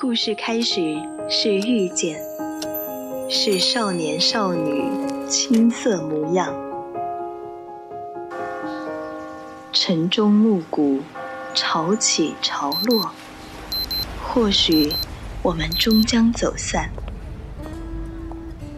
[0.00, 0.94] 故事开始
[1.28, 2.20] 是遇见，
[3.28, 4.84] 是少年少女
[5.28, 6.54] 青涩模样，
[9.72, 11.00] 晨钟暮鼓，
[11.52, 13.10] 潮起潮落，
[14.22, 14.92] 或许
[15.42, 16.90] 我们终将走散，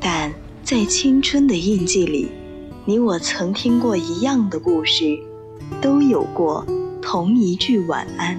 [0.01, 0.33] 但
[0.65, 2.31] 在青春的印记里，
[2.87, 5.19] 你我曾听过一样的故事，
[5.83, 6.65] 都有过
[7.03, 8.39] 同一句晚安。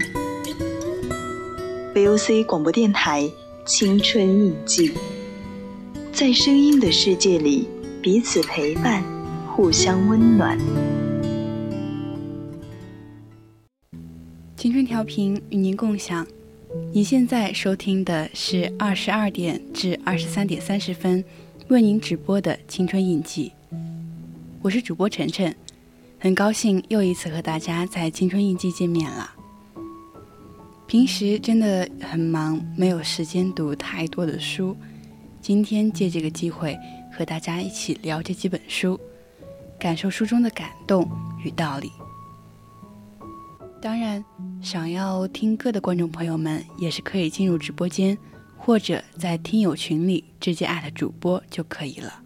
[1.94, 3.24] VOC 广播电台
[3.65, 4.89] 《青春印记》，
[6.14, 7.68] 在声音的世界里
[8.02, 9.04] 彼此陪伴，
[9.46, 10.57] 互相温暖。
[14.56, 16.25] 青春调频与您共享。
[16.93, 21.21] 您现在收听的是二十二点至二十三点三十分
[21.68, 23.51] 为您直播的《青春印记》，
[24.62, 25.54] 我是主播晨晨，
[26.18, 29.40] 很高兴又一次和大家在《青春印记》见面了。
[30.91, 34.75] 平时真的很忙，没有时间读太多的书。
[35.39, 36.78] 今天借这个机会
[37.14, 39.00] 和大家一起聊这几本书，
[39.80, 41.09] 感受书中的感动
[41.45, 41.89] 与道理。
[43.81, 44.22] 当然，
[44.61, 48.17] 想要听歌的观众朋友们也是可以进入直播间，
[48.58, 52.22] 或者在听友群里直接艾特主播就可以了。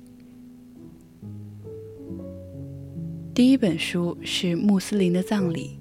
[3.32, 5.80] 第一本书是穆斯林的葬礼。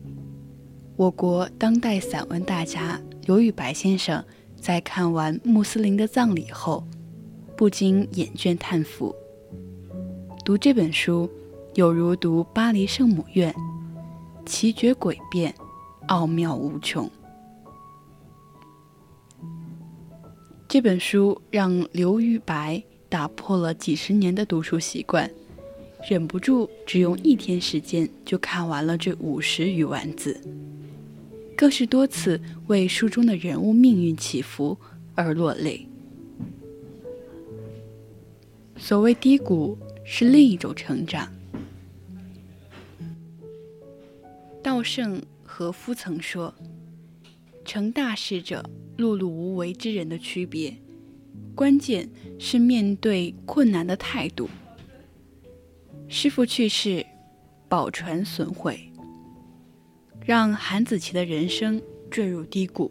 [0.96, 4.24] 我国当代散文大家刘宇白先生
[4.56, 6.84] 在看完穆斯林的葬礼后，
[7.56, 9.12] 不禁眼倦叹服。
[10.44, 11.28] 读这本书，
[11.74, 13.52] 有如读巴黎圣母院，
[14.46, 15.52] 奇绝诡变，
[16.06, 17.10] 奥妙无穷。
[20.68, 25.28] 这本书让刘宇白打破了几十年的读书习惯，
[26.08, 30.40] 忍不住只用一天时间就看完了这五十余万字。
[31.56, 34.78] 更是多次为书中的人物命运起伏
[35.14, 35.86] 而落泪。
[38.76, 41.32] 所谓低谷，是另一种成长。
[44.62, 46.54] 稻盛和夫曾说
[47.64, 50.74] ：“成大事者，碌碌无为之人的区别，
[51.54, 54.48] 关键是面对困难的态度。”
[56.08, 57.06] 师傅去世，
[57.68, 58.90] 宝船损毁。
[60.24, 62.90] 让韩子琪的人生坠入低谷。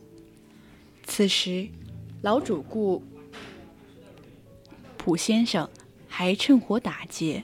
[1.03, 1.67] 此时，
[2.21, 3.01] 老主顾
[4.97, 5.67] 普先生
[6.07, 7.43] 还趁火打劫，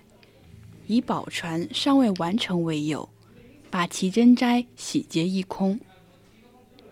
[0.86, 3.10] 以宝船尚未完成为由，
[3.72, 5.80] 把奇珍斋洗劫一空。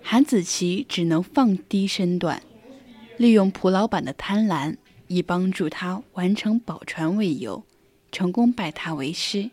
[0.01, 2.41] 韩子琪只能放低身段，
[3.17, 4.75] 利用蒲老板的贪婪，
[5.07, 7.63] 以帮助他完成宝船为由，
[8.11, 9.51] 成功拜他为师。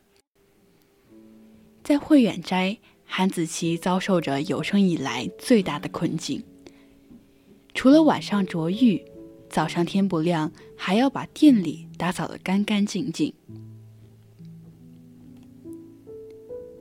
[1.82, 2.78] 在慧远斋。
[3.04, 6.42] 韩子琪遭受着有生以来最大的困境，
[7.72, 9.04] 除了晚上着浴，
[9.48, 13.32] 早上天不亮还要把店里打扫得干干净净。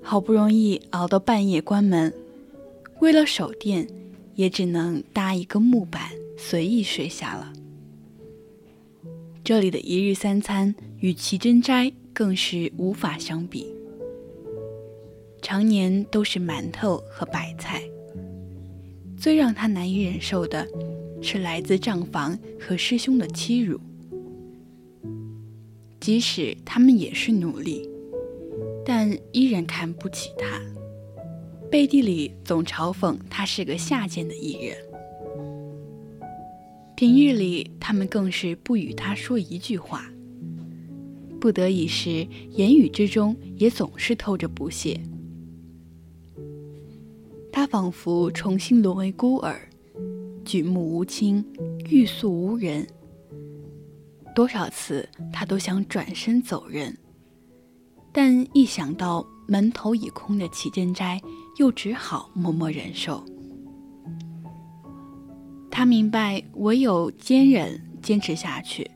[0.02, 2.14] 好不容易熬到半夜关门，
[3.00, 3.88] 为了守店，
[4.36, 7.54] 也只能搭一个木板随意睡下了。
[9.44, 13.68] 这里的一日三餐与奇珍斋更是无法相比。
[15.44, 17.84] 常年都是馒头和白菜。
[19.18, 20.66] 最让他难以忍受的，
[21.22, 23.80] 是来自账房和师兄的欺辱。
[26.00, 27.88] 即使他们也是奴隶，
[28.86, 30.62] 但依然看不起他，
[31.70, 34.78] 背地里总嘲讽他是个下贱的艺人。
[36.96, 40.10] 平日里，他们更是不与他说一句话。
[41.40, 45.00] 不得已时，言语之中也总是透着不屑。
[47.56, 49.70] 他仿佛重新沦为孤儿，
[50.44, 51.46] 举目无亲，
[51.88, 52.86] 欲诉无人。
[54.34, 56.98] 多少次他都想转身走人，
[58.12, 61.22] 但一想到门头已空的齐珍斋，
[61.60, 63.24] 又只好默默忍受。
[65.70, 68.90] 他明白，唯有坚忍坚持下去，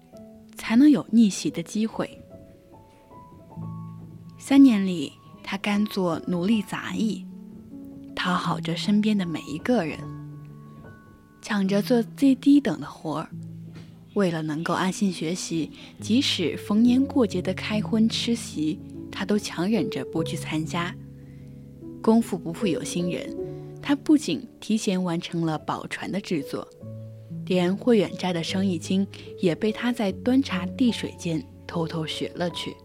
[0.56, 2.10] 才能有逆袭的机会。
[4.40, 7.24] 三年里，他甘做奴隶杂役。
[8.18, 10.00] 讨好着身边的每一个人，
[11.40, 13.30] 抢着做最低等的活儿，
[14.16, 15.72] 为了能够安心学习，
[16.02, 18.80] 即使逢年过节的开荤吃席，
[19.12, 20.94] 他都强忍着不去参加。
[22.02, 23.38] 功夫不负有心人，
[23.84, 26.68] 他不仅提前完成了宝船的制作，
[27.46, 29.06] 连慧远斋的生意经
[29.40, 32.76] 也被他在端茶递水间偷偷学了去。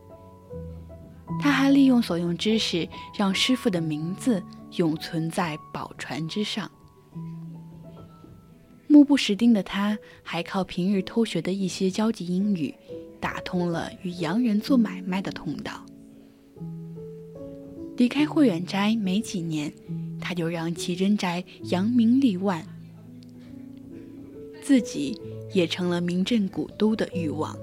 [1.41, 2.87] 他还利用所用知识，
[3.17, 4.43] 让师傅的名字。
[4.77, 6.71] 永存在宝船之上。
[8.89, 12.75] 目不识丁的他，还靠平日偷学的一些交际英语，
[13.19, 15.85] 打通了与洋人做买卖的通道。
[17.97, 19.73] 离开慧远斋没几年，
[20.21, 22.67] 他就让齐真斋扬名立万，
[24.63, 25.19] 自己
[25.53, 27.57] 也成了名震古都的欲望。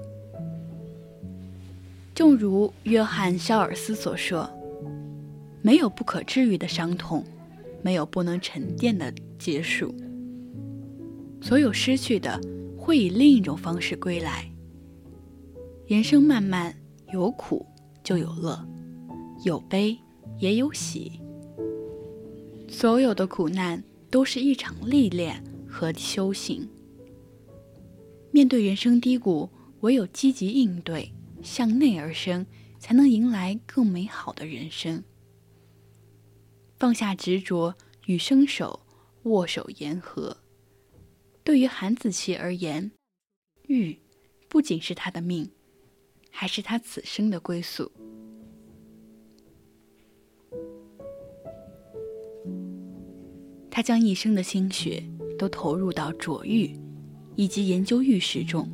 [2.14, 4.50] 正如约翰·肖尔斯所说
[5.62, 7.24] ：“没有不可治愈的伤痛，
[7.82, 9.94] 没有不能沉淀的结束。”
[11.42, 12.40] 所有失去的，
[12.76, 14.50] 会以另一种方式归来。
[15.86, 16.74] 人生漫漫，
[17.12, 17.66] 有苦
[18.04, 18.64] 就有乐，
[19.44, 19.98] 有悲
[20.38, 21.20] 也有喜。
[22.68, 26.68] 所有的苦难都是一场历练和修行。
[28.30, 31.12] 面对人生低谷，唯有积极应对，
[31.42, 32.46] 向内而生，
[32.78, 35.02] 才能迎来更美好的人生。
[36.80, 37.74] 放下执着，
[38.06, 38.80] 与生手
[39.24, 40.34] 握手言和。
[41.44, 42.90] 对于韩子琪而言，
[43.66, 44.00] 玉
[44.48, 45.50] 不仅是他的命，
[46.30, 47.92] 还是他此生的归宿。
[53.70, 55.06] 他将一生的心血
[55.38, 56.74] 都投入到琢玉
[57.36, 58.66] 以及研究玉石中。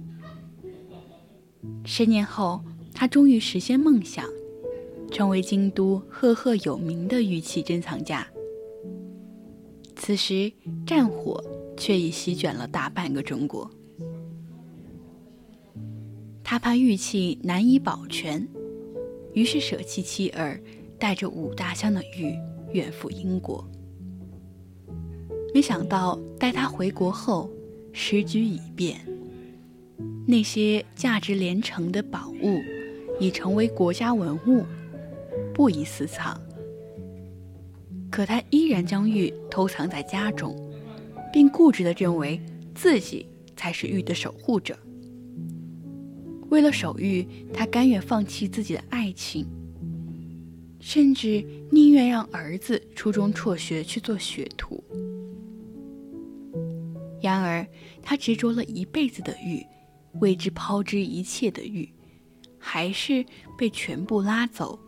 [1.84, 2.64] 十年后，
[2.94, 4.24] 他终于实现梦想，
[5.10, 8.26] 成为京都赫赫有名的玉器珍藏家。
[9.96, 10.52] 此时，
[10.86, 11.42] 战火。
[11.78, 13.70] 却已席卷了大半个中国。
[16.42, 18.48] 他怕玉器难以保全，
[19.34, 20.58] 于是舍弃妻儿，
[20.98, 22.34] 带着五大箱的玉
[22.72, 23.62] 远赴英国。
[25.52, 27.50] 没想到，待他回国后，
[27.92, 28.98] 时局已变，
[30.26, 32.58] 那些价值连城的宝物
[33.20, 34.64] 已成为国家文物，
[35.54, 36.40] 不宜私藏。
[38.10, 40.54] 可他依然将玉偷藏在家中。
[41.36, 42.40] 并固执地认为
[42.74, 44.74] 自己才是玉的守护者。
[46.48, 49.46] 为了守玉，他甘愿放弃自己的爱情，
[50.80, 54.82] 甚至宁愿让儿子初中辍学去做学徒。
[57.20, 57.66] 然而，
[58.00, 59.62] 他执着了一辈子的玉，
[60.20, 61.86] 为之抛之一切的玉，
[62.58, 63.22] 还是
[63.58, 64.78] 被全部拉走，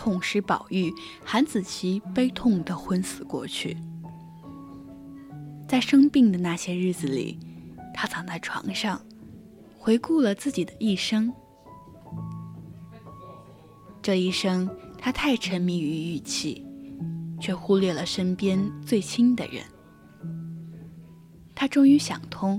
[0.00, 0.90] 痛失宝玉。
[1.22, 3.76] 韩子琪悲痛地昏死过去。
[5.68, 7.38] 在生病的那些日子里，
[7.92, 8.98] 他躺在床上，
[9.78, 11.30] 回顾了自己的一生。
[14.00, 16.64] 这一生，他太沉迷于玉器，
[17.38, 19.62] 却忽略了身边最亲的人。
[21.54, 22.58] 他终于想通，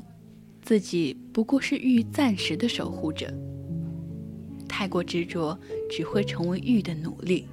[0.62, 3.34] 自己不过是玉暂时的守护者。
[4.82, 5.56] 太过执着，
[5.92, 7.48] 只会成为欲的奴隶。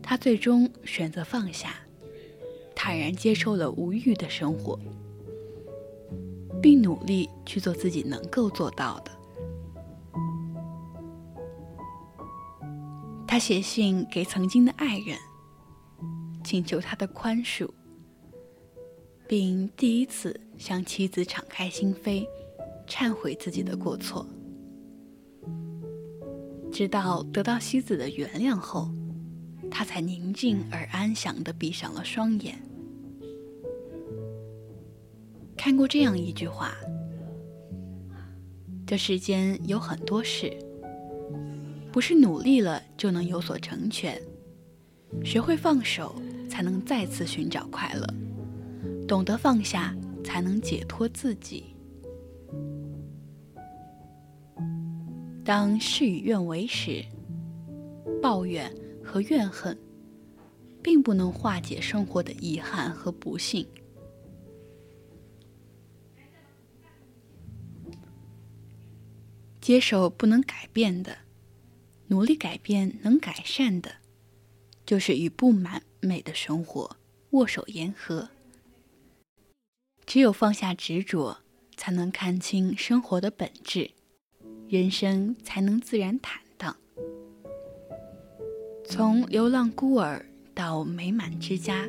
[0.00, 1.74] 他最终选择放下。
[2.72, 4.78] 坦然接受了无欲的生活，
[6.62, 9.10] 并努力去做自己能够做到的。
[13.26, 15.18] 他写信给曾经的爱人，
[16.44, 17.68] 请求他的宽恕，
[19.26, 22.24] 并第一次向妻子敞开心扉，
[22.86, 24.24] 忏悔自己的过错。
[26.76, 28.90] 直到得到西子的原谅后，
[29.70, 32.54] 他才宁静而安详地闭上了双眼。
[35.56, 36.74] 看过这样一句话：
[38.86, 40.54] 这世间有很多事，
[41.90, 44.20] 不是努力了就能有所成全。
[45.24, 46.14] 学会放手，
[46.46, 48.06] 才能再次寻找快乐；
[49.08, 51.74] 懂得放下，才能解脱自己。
[55.46, 57.04] 当事与愿违时，
[58.20, 58.74] 抱怨
[59.04, 59.78] 和怨恨，
[60.82, 63.64] 并不能化解生活的遗憾和不幸。
[69.60, 71.18] 接受不能改变的，
[72.08, 73.92] 努力改变能改善的，
[74.84, 76.96] 就是与不满美的生活
[77.30, 78.30] 握手言和。
[80.04, 81.38] 只有放下执着，
[81.76, 83.92] 才能看清生活的本质，
[84.68, 86.76] 人生才能自然坦荡。
[88.84, 91.88] 从流浪孤儿到美满之家，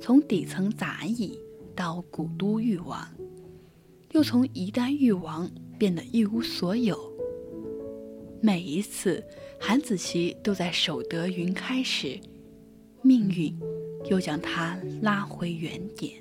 [0.00, 1.38] 从底层杂役
[1.74, 3.08] 到古都誉王，
[4.12, 5.50] 又从一代誉王。
[5.78, 6.96] 变得一无所有。
[8.40, 9.20] 每一次，
[9.58, 12.20] 韩子琪都在守得云开时，
[13.02, 13.52] 命运
[14.08, 16.12] 又将他拉回原点。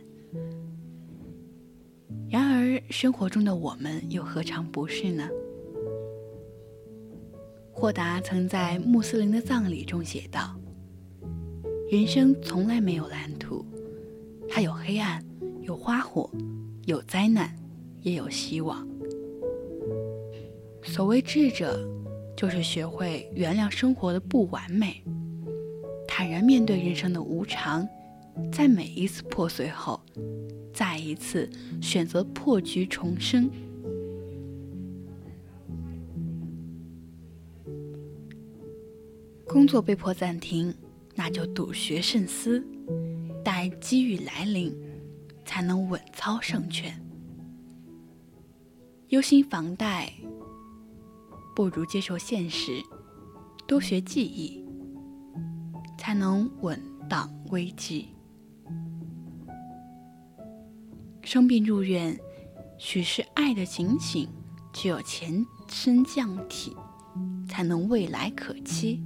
[2.27, 5.29] 然而，生活中的我们又何尝不是呢？
[7.81, 10.55] 霍达曾在穆斯林的葬礼中写道
[11.89, 13.65] ：“人生从来没有蓝图，
[14.47, 15.19] 它有黑暗，
[15.63, 16.29] 有花火，
[16.85, 17.55] 有灾难，
[18.03, 18.87] 也有希望。
[20.83, 21.83] 所谓智者，
[22.37, 25.03] 就是学会原谅生活的不完美，
[26.07, 27.89] 坦然面对人生的无常，
[28.51, 29.99] 在每一次破碎后，
[30.71, 31.49] 再一次
[31.81, 33.49] 选择破局重生。
[39.51, 40.73] 工作被迫暂停，
[41.13, 42.65] 那就笃学慎思，
[43.43, 44.73] 待机遇来临，
[45.43, 46.97] 才能稳操胜券。
[49.09, 50.09] 忧心房贷，
[51.53, 52.81] 不如接受现实，
[53.67, 54.65] 多学技艺，
[55.97, 58.07] 才能稳当危机。
[61.23, 62.17] 生病入院，
[62.77, 64.29] 许是爱的警醒，
[64.71, 66.73] 只有前身降体，
[67.49, 69.03] 才能未来可期。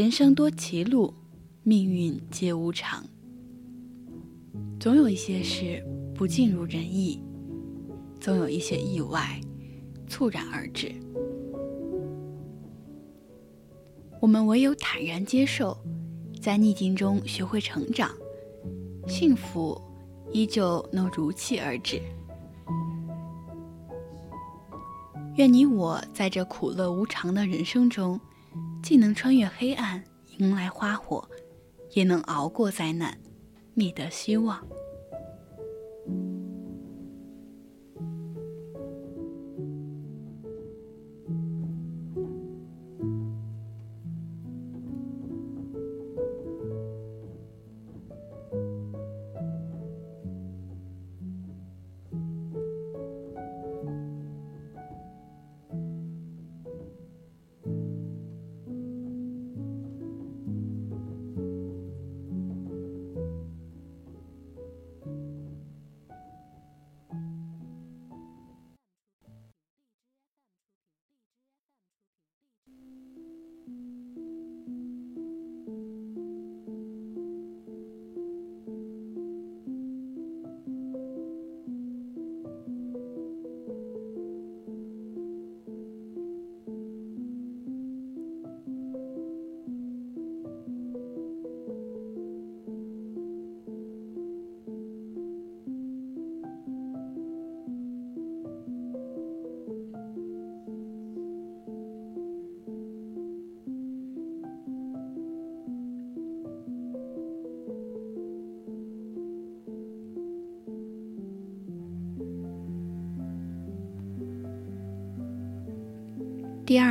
[0.00, 1.12] 人生多歧路，
[1.62, 3.04] 命运皆无常。
[4.80, 7.22] 总有一些事不尽如人意，
[8.18, 9.38] 总有一些意外
[10.08, 10.90] 猝然而至。
[14.22, 15.76] 我们唯有坦然接受，
[16.40, 18.10] 在逆境中学会成长，
[19.06, 19.78] 幸福
[20.32, 22.00] 依旧能如期而至。
[25.36, 28.18] 愿你我在这苦乐无常的人生中。
[28.82, 30.02] 既能穿越黑暗，
[30.38, 31.28] 迎来花火，
[31.92, 33.18] 也能熬过灾难，
[33.74, 34.66] 觅得希望。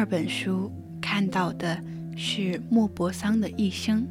[0.10, 1.80] 本书看到的
[2.18, 4.08] 是莫泊桑的一生。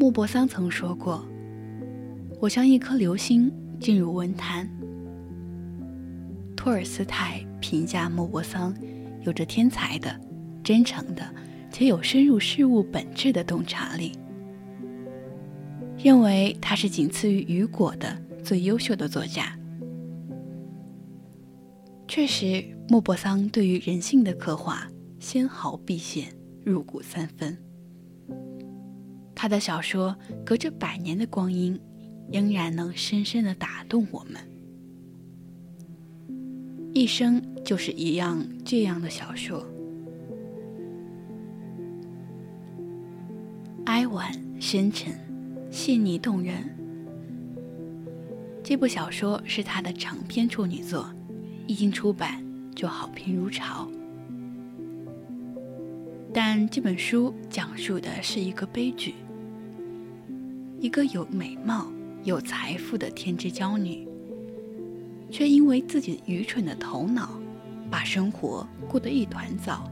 [0.00, 1.24] 莫泊桑曾说过
[2.40, 4.68] ：“我像一颗流星进入文坛。”
[6.56, 8.74] 托尔斯泰评价莫泊桑
[9.22, 10.20] 有着天才的、
[10.64, 11.22] 真诚的
[11.70, 14.10] 且有深入事物本质的洞察力，
[15.96, 19.56] 认为他是仅次于雨果的最优秀的作家。
[22.08, 22.71] 确实。
[22.88, 24.86] 莫泊桑对于人性的刻画
[25.18, 26.34] 纤毫毕现，
[26.64, 27.56] 入骨三分。
[29.34, 31.80] 他的小说隔着百年的光阴，
[32.30, 34.40] 仍然能深深的打动我们。
[36.92, 39.66] 一生就是一样这样的小说，
[43.86, 45.12] 哀婉深沉，
[45.70, 46.56] 细腻动人。
[48.62, 51.08] 这部小说是他的长篇处女作，
[51.66, 52.44] 一经出版。
[52.74, 53.88] 就好评如潮，
[56.32, 59.14] 但这本书讲述的是一个悲剧：
[60.80, 61.86] 一个有美貌、
[62.24, 64.08] 有财富的天之娇女，
[65.30, 67.38] 却因为自己愚蠢的头脑，
[67.90, 69.88] 把生活过得一团糟。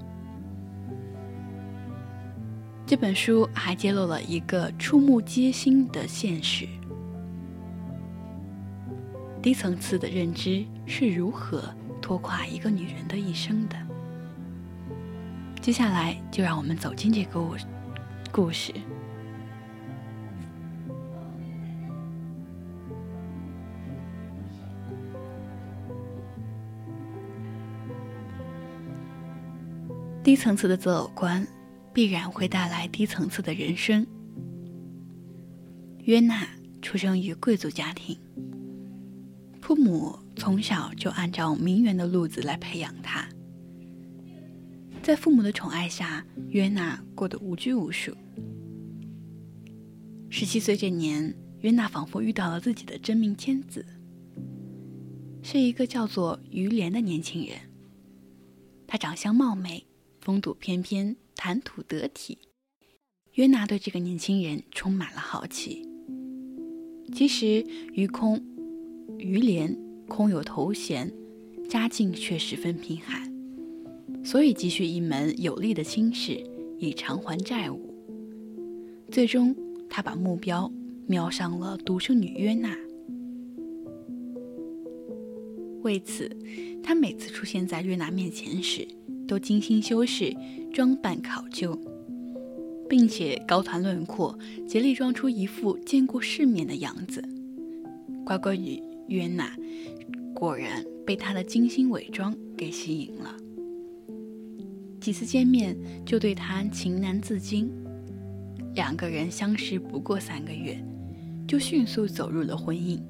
[2.87, 6.66] 这本书还揭露了一个触目皆心的现实：
[9.40, 11.62] 低层次的认知是如何。
[12.11, 13.76] 拖垮一个女人的一生的。
[15.62, 17.40] 接下来，就让我们走进这个
[18.33, 18.73] 故事。
[30.25, 31.47] 低层次的择偶观，
[31.93, 34.05] 必然会带来低层次的人生。
[36.00, 36.45] 约娜
[36.83, 38.19] 出生于贵族家庭。
[39.61, 43.28] 父母从小就按照名媛的路子来培养他，
[45.02, 48.16] 在父母的宠爱下，约娜过得无拘无束。
[50.30, 53.85] 十七岁这年，约娜仿佛遇到了自己的真命天子，
[55.42, 57.59] 是一个叫做于连的年轻人。
[58.87, 59.85] 他长相貌美，
[60.23, 62.38] 风度翩翩，谈吐得体。
[63.35, 65.87] 约娜对这个年轻人充满了好奇。
[67.12, 68.42] 其实于空、
[69.18, 69.76] 于连
[70.11, 71.11] 空有头衔，
[71.69, 73.33] 家境却十分贫寒，
[74.25, 76.45] 所以急需一门有力的亲事
[76.79, 77.95] 以偿还债务。
[79.09, 79.55] 最终，
[79.88, 80.71] 他把目标
[81.07, 82.76] 瞄上了独生女约娜。
[85.83, 86.29] 为此，
[86.83, 88.87] 他每次出现在约娜面前时，
[89.29, 90.37] 都精心修饰、
[90.73, 91.79] 装扮考究，
[92.88, 94.37] 并且高谈论阔，
[94.67, 97.23] 竭力装出一副见过世面的样子。
[98.25, 99.57] 乖乖女约娜
[100.34, 103.37] 果然被他的精心伪装给吸引了，
[105.00, 107.70] 几次见面就对他情难自禁。
[108.75, 110.82] 两个人相识不过三个月，
[111.46, 113.00] 就迅速走入了婚姻。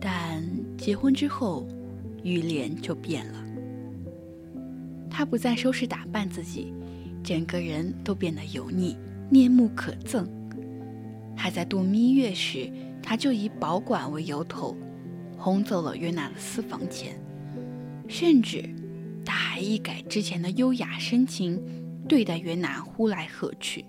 [0.00, 0.42] 但
[0.78, 1.66] 结婚之后，
[2.22, 3.44] 于连就变了。
[5.10, 6.72] 他不再收拾打扮自己，
[7.24, 8.96] 整个人都变得油腻，
[9.28, 10.24] 面目可憎。
[11.34, 12.70] 还在度蜜月时，
[13.02, 14.76] 他就以保管为由头，
[15.36, 17.20] 轰走了约娜的私房钱，
[18.08, 18.68] 甚至
[19.24, 21.62] 他还一改之前的优雅深情。
[22.08, 23.84] 对待约娜呼来喝去，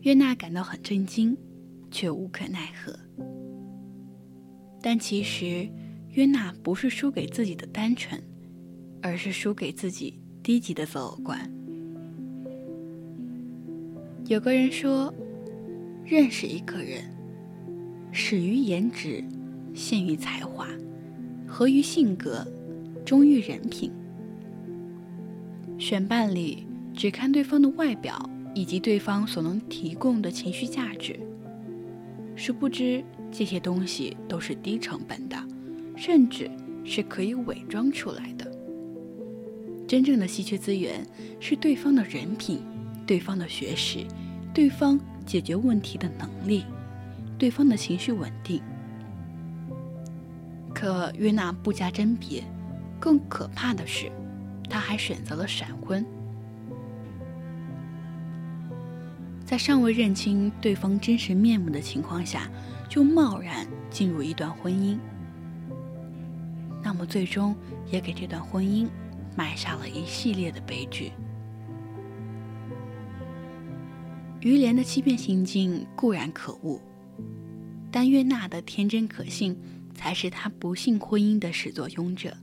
[0.00, 1.36] 约娜感到很震惊，
[1.90, 2.98] 却无可奈何。
[4.80, 5.68] 但其实，
[6.08, 8.18] 约娜不是输给自己的单纯，
[9.02, 11.38] 而是输给自己低级的择偶观。
[14.24, 15.12] 有个人说
[16.02, 17.04] ：“认识一个人，
[18.12, 19.24] 始于颜值，
[19.74, 20.66] 陷于才华，
[21.46, 22.46] 合于性格，
[23.04, 23.90] 忠于人品。”
[25.78, 26.58] 选伴侣
[26.92, 31.18] 只看对方的外表以及对方所能提供的情绪价值，
[32.36, 35.36] 殊不知这些东西都是低成本的，
[35.96, 36.50] 甚至
[36.84, 38.50] 是可以伪装出来的。
[39.86, 41.06] 真正的稀缺资源
[41.40, 42.60] 是对方的人品、
[43.06, 44.04] 对方的学识、
[44.52, 46.64] 对方解决问题的能力、
[47.40, 48.62] 对方的情绪稳定。
[50.74, 52.44] 可约娜不加甄别，
[53.00, 54.12] 更可怕的是。
[54.68, 56.06] 他还选择了闪婚，
[59.44, 62.48] 在尚未认清对方真实面目的情况下，
[62.88, 64.96] 就贸然进入一段婚姻，
[66.84, 67.56] 那么最终
[67.90, 68.86] 也给这段婚姻
[69.36, 71.10] 埋下了一系列的悲剧。
[74.40, 76.80] 于连的欺骗行径固然可恶，
[77.90, 79.56] 但约娜的天真可信
[79.94, 82.36] 才是他不幸婚姻的始作俑者。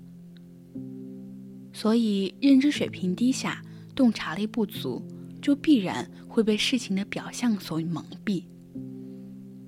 [1.73, 3.63] 所以，认知水平低下、
[3.95, 5.01] 洞察力不足，
[5.41, 8.43] 就必然会被事情的表象所蒙蔽，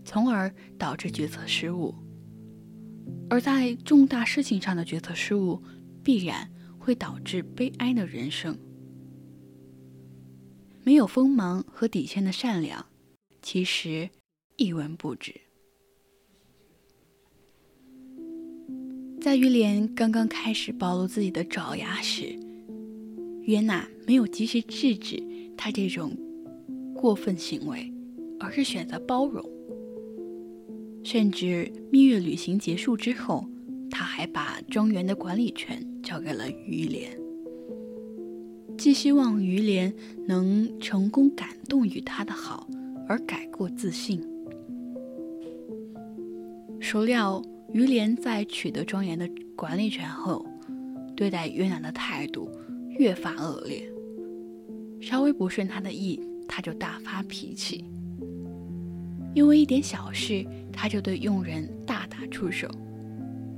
[0.03, 1.93] 从而导致决策失误。
[3.29, 5.61] 而在重大事情上的决策失误，
[6.03, 8.57] 必然会导致悲哀的人生。
[10.83, 12.87] 没有锋芒和底线的善良，
[13.43, 14.09] 其实
[14.55, 15.39] 一文不值。
[19.21, 22.33] 在于连刚刚开始暴露自己的爪牙时，
[23.41, 25.21] 约娜没有及时制止
[25.57, 26.15] 他这种
[26.95, 27.91] 过分行为，
[28.39, 29.43] 而是选择包容。
[31.03, 33.45] 甚至蜜月旅行结束之后，
[33.91, 37.11] 他还把庄园的管理权交给了于连，
[38.77, 39.93] 寄希望于连
[40.27, 42.69] 能成功感动于他的好
[43.07, 44.21] 而改过自新。
[46.79, 47.43] 孰料。
[47.71, 50.45] 于连在取得庄园的管理权后，
[51.15, 52.49] 对待约娜的态度
[52.97, 53.83] 越发恶劣。
[54.99, 57.85] 稍微不顺他的意，他就大发脾气。
[59.33, 62.67] 因为一点小事，他就对佣人大打出手，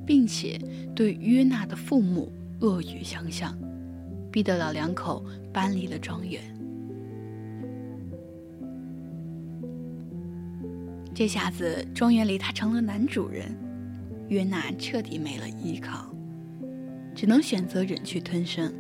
[0.06, 0.60] 并且
[0.94, 3.58] 对约娜的父母恶语相向，
[4.30, 6.42] 逼得老两口搬离了庄园。
[11.14, 13.50] 这下子，庄园里他成了男主人。
[14.32, 16.10] 约娜彻底没了依靠，
[17.14, 18.74] 只能选择忍气吞声。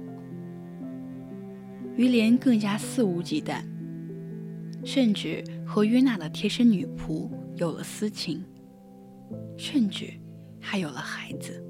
[1.98, 3.62] 于连更加肆无忌惮，
[4.86, 8.42] 甚至和约娜的贴身女仆有了私情，
[9.58, 10.14] 甚至
[10.58, 11.62] 还有了孩子。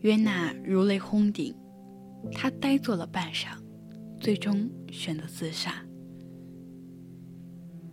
[0.00, 1.54] 约娜如雷轰顶，
[2.30, 3.56] 她呆坐了半晌，
[4.20, 5.82] 最终选择自杀。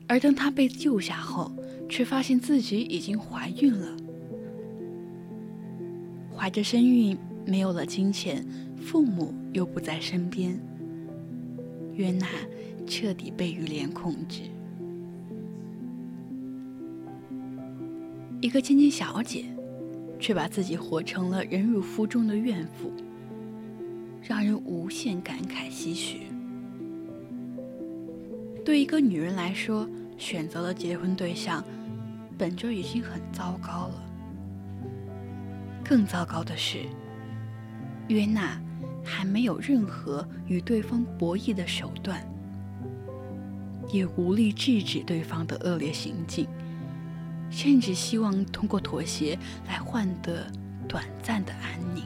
[0.05, 1.49] 而当她被救下后，
[1.91, 3.97] 却发现自己已经怀孕了，
[6.33, 10.57] 怀着身孕，没有了金钱，父母又不在身边，
[11.93, 12.25] 约娜
[12.87, 14.43] 彻底被于连控制。
[18.39, 19.43] 一个千金小姐，
[20.17, 22.89] 却把自己活成了忍辱负重的怨妇，
[24.23, 26.21] 让人无限感慨唏嘘。
[28.63, 29.85] 对一个女人来说，
[30.17, 31.61] 选择了结婚对象，
[32.41, 34.03] 本就已经很糟糕了。
[35.85, 36.79] 更糟糕的是，
[38.07, 38.59] 约娜
[39.05, 42.19] 还没有任何与对方博弈的手段，
[43.89, 46.47] 也无力制止对方的恶劣行径。
[47.51, 50.51] 甚至希望通过妥协来换得
[50.87, 52.03] 短暂的安宁。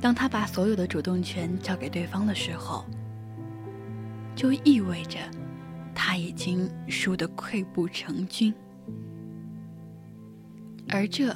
[0.00, 2.84] 当他把所有的主动权交给对方的时候，
[4.38, 5.18] 就意味着
[5.92, 8.54] 他已经输得溃不成军，
[10.86, 11.34] 而这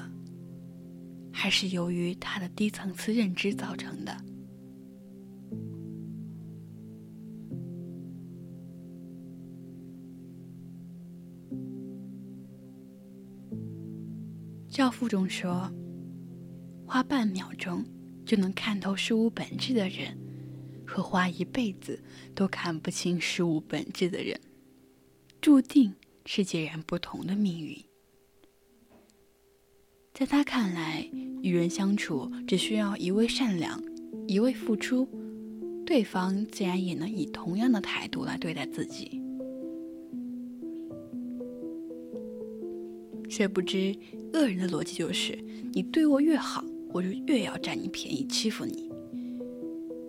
[1.32, 4.16] 还是由于他的低层次认知造成的。
[14.68, 15.68] 教父中说
[16.86, 17.84] ：“花半秒钟
[18.24, 20.16] 就能看透事物本质的人，
[20.92, 21.98] 和花一辈子
[22.34, 24.38] 都看不清事物本质的人，
[25.40, 25.94] 注定
[26.26, 27.82] 是截然不同的命运。”
[30.12, 31.08] 在他看来，
[31.40, 33.82] 与人相处只需要一味善良，
[34.28, 35.08] 一味付出，
[35.86, 39.18] 对方自然也能以同样的态度来对待自己。
[43.30, 43.98] 却不知，
[44.34, 45.34] 恶人的逻辑就是：
[45.72, 48.91] 你对我越好，我就越要占你便宜，欺负你。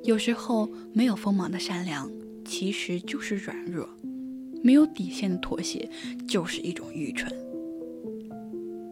[0.04, 2.12] 有时候，没有锋芒的善良
[2.44, 3.88] 其实就是软弱；
[4.62, 5.90] 没有底线的妥协
[6.28, 7.34] 就是一种愚蠢。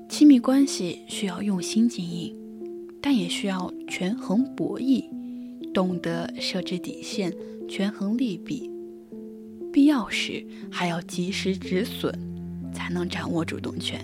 [0.08, 2.34] 亲密关系需要用心经营，
[3.02, 5.04] 但也需要权衡博弈，
[5.74, 7.34] 懂得设置底线，
[7.67, 8.69] 权衡利弊，
[9.71, 12.13] 必要时还要及时止损，
[12.74, 14.00] 才能掌握主动权。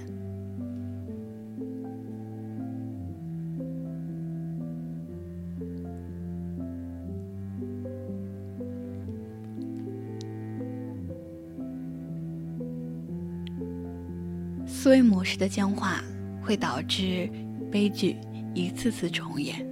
[14.87, 16.01] 思维模式的僵化
[16.41, 17.29] 会导致
[17.69, 18.15] 悲剧
[18.53, 19.67] 一次次重演。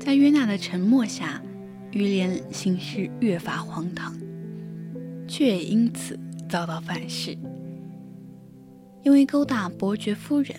[0.00, 1.40] 在约娜的沉默下，
[1.92, 4.12] 于连行事越发荒唐，
[5.28, 7.38] 却也因此遭到反噬。
[9.04, 10.56] 因为勾搭伯爵夫人，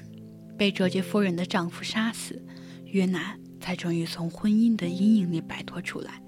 [0.58, 2.42] 被卓杰夫人的丈夫杀死，
[2.86, 6.24] 约娜才终于从婚姻的阴影里摆脱出来，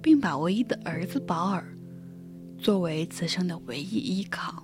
[0.00, 1.62] 并把唯一的儿子保尔。
[2.62, 4.62] 作为此生的唯一依靠，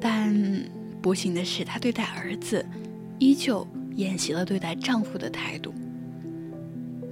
[0.00, 0.34] 但
[1.02, 2.64] 不幸的是，她对待儿子
[3.18, 5.74] 依旧沿袭了对待丈夫的态度，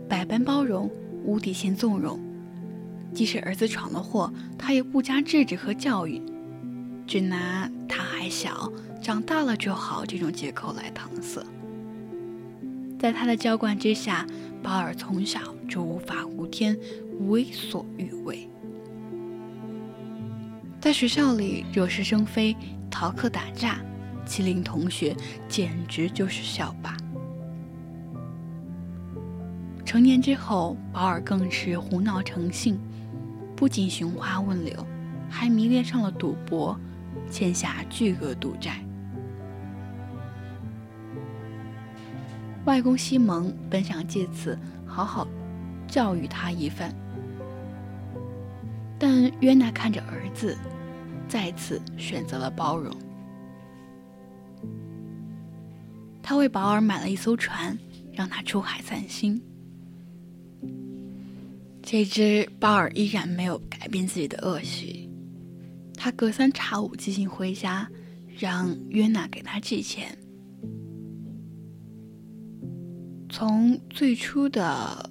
[0.09, 0.90] 百般包容，
[1.23, 2.18] 无底线纵容。
[3.12, 6.23] 即使儿子闯了祸，她也不加制止和教育，
[7.07, 11.45] 只拿他还小，长大了就好这种借口来搪塞。
[12.99, 14.27] 在他的娇惯之下。
[14.62, 16.79] 保尔从小就无法无天，
[17.29, 18.48] 为所欲为，
[20.81, 22.57] 在学校里惹是生非、
[22.90, 23.81] 逃课打架、
[24.25, 25.16] 欺凌同学，
[25.48, 26.96] 简直就是校霸。
[29.85, 32.79] 成年之后，保尔更是胡闹成性，
[33.57, 34.87] 不仅寻花问柳，
[35.29, 36.79] 还迷恋上了赌博，
[37.31, 38.82] 欠下巨额赌债。
[42.64, 45.27] 外公西蒙本想借此好好
[45.88, 46.94] 教育他一番，
[48.98, 50.57] 但约娜看着儿子，
[51.29, 52.94] 再次选择了包容。
[56.22, 57.77] 他为保尔买了一艘船，
[58.12, 59.42] 让他出海散心。
[61.85, 65.11] 谁知保尔依然没有改变自己的恶习，
[65.94, 67.87] 他隔三差五寄信回家，
[68.38, 70.16] 让约娜给他寄钱。
[73.33, 75.11] 从最初的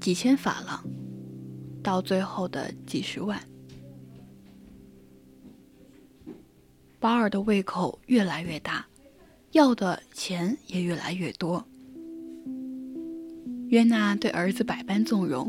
[0.00, 0.84] 几千法郎，
[1.84, 3.40] 到最后的几十万，
[6.98, 8.84] 保尔的胃口越来越大，
[9.52, 11.64] 要的钱也越来越多。
[13.68, 15.48] 约娜对儿子百般纵容，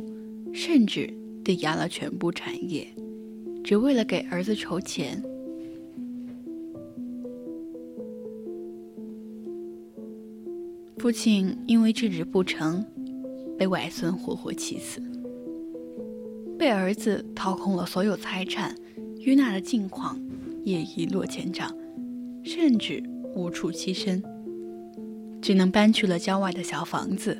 [0.53, 1.11] 甚至
[1.43, 2.87] 抵押了全部产业，
[3.63, 5.23] 只为了给儿子筹钱。
[10.97, 12.83] 父亲因为制止不成，
[13.57, 15.01] 被外孙活活气死。
[16.57, 18.73] 被儿子掏空了所有财产，
[19.19, 20.19] 约娜的境况
[20.63, 21.71] 也一落千丈，
[22.43, 23.03] 甚至
[23.35, 24.23] 无处栖身，
[25.41, 27.37] 只能搬去了郊外的小房子。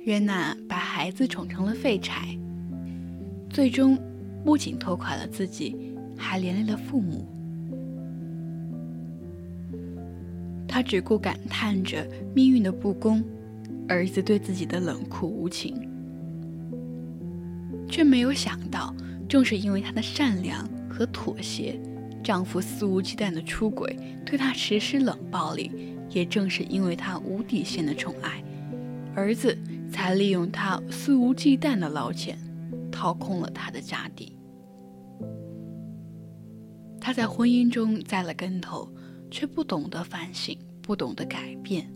[0.00, 2.36] 约娜把孩子宠成了废柴，
[3.48, 3.96] 最终
[4.44, 5.76] 不仅拖垮了自己，
[6.18, 7.26] 还连累了父母。
[10.66, 13.24] 他只顾感叹着命运的不公，
[13.88, 15.74] 儿子对自己的冷酷无情，
[17.88, 18.94] 却没有想到，
[19.26, 21.80] 正是因为他的善良和妥协，
[22.22, 28.42] 丈夫肆无忌惮的出轨，对她实施冷暴力，也正是因为他无底线的宠爱，
[29.14, 29.56] 儿子
[29.90, 32.38] 才利用他肆无忌惮的捞钱，
[32.92, 34.37] 掏空了他的家底。
[37.00, 38.88] 他在婚姻中栽了跟头。
[39.30, 41.86] 却不懂得反省，不懂得改变。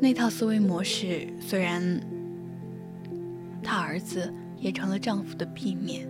[0.00, 1.82] 那套思维模式，虽然
[3.64, 6.08] 她儿子也成了丈夫的避免，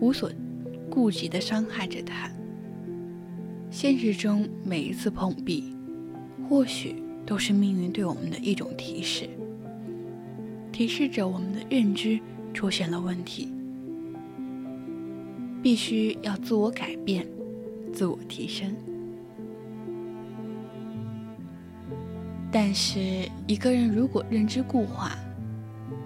[0.00, 0.28] 无所
[0.90, 2.28] 顾及的伤害着她。
[3.70, 5.72] 现实中每一次碰壁，
[6.48, 7.05] 或许。
[7.26, 9.28] 都是命运对我们的一种提示，
[10.72, 12.20] 提示着我们的认知
[12.54, 13.52] 出现了问题，
[15.60, 17.26] 必须要自我改变、
[17.92, 18.72] 自我提升。
[22.52, 25.18] 但是，一个人如果认知固化，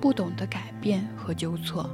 [0.00, 1.88] 不懂得改变和纠错，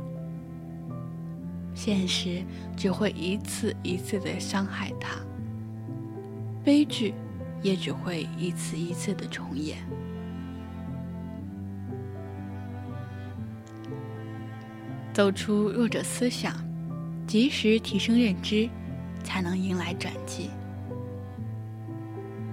[1.75, 2.43] 现实
[2.77, 5.19] 只会一次一次的伤害他，
[6.65, 7.13] 悲剧。
[7.63, 9.79] 也只会一次一次的重演。
[15.13, 16.55] 走出弱者思想，
[17.27, 18.69] 及时提升认知，
[19.25, 20.51] 才能迎来转机。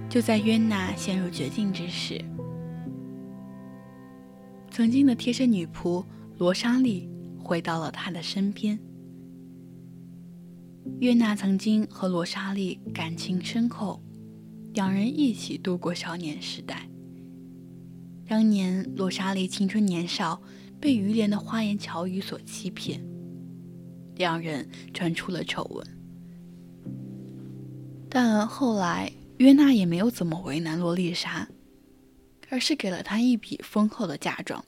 [0.08, 2.24] 就在约娜陷入绝境之时，
[4.70, 6.04] 曾经的贴身女仆
[6.38, 8.78] 罗莎莉回到了她的身边。
[11.00, 14.03] 约娜曾经和罗莎莉感情深厚。
[14.74, 16.88] 两人一起度过少年时代。
[18.26, 20.42] 当年罗莎莉青春年少，
[20.80, 23.00] 被于连的花言巧语所欺骗，
[24.16, 25.86] 两人传出了丑闻。
[28.10, 31.48] 但后来约娜也没有怎么为难罗丽莎，
[32.48, 34.64] 而是给了她一笔丰厚的嫁妆，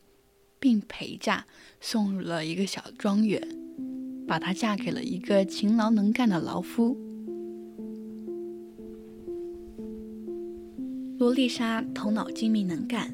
[0.61, 1.45] 并陪嫁
[1.81, 3.43] 送入了一个小庄园，
[4.29, 6.97] 把她嫁给了一个勤劳能干的劳夫。
[11.19, 13.11] 罗丽莎头脑精明能干，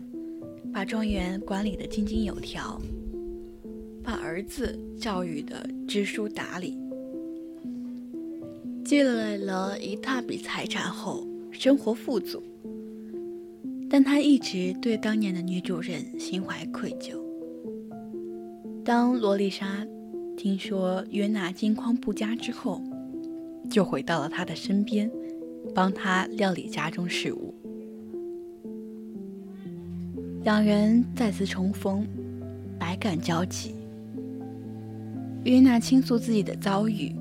[0.72, 2.82] 把庄园管理得井井有条，
[4.02, 6.76] 把儿子教育得知书达理，
[8.84, 12.42] 积累了一大笔财产后，生活富足。
[13.88, 17.16] 但她一直对当年的女主人心怀愧疚。
[18.84, 19.86] 当罗丽莎
[20.36, 22.82] 听说约娜境况不佳之后，
[23.70, 25.08] 就回到了她的身边，
[25.72, 27.54] 帮她料理家中事务。
[30.44, 32.04] 两人再次重逢，
[32.76, 33.76] 百感交集。
[35.44, 37.14] 约娜倾诉自己的遭遇，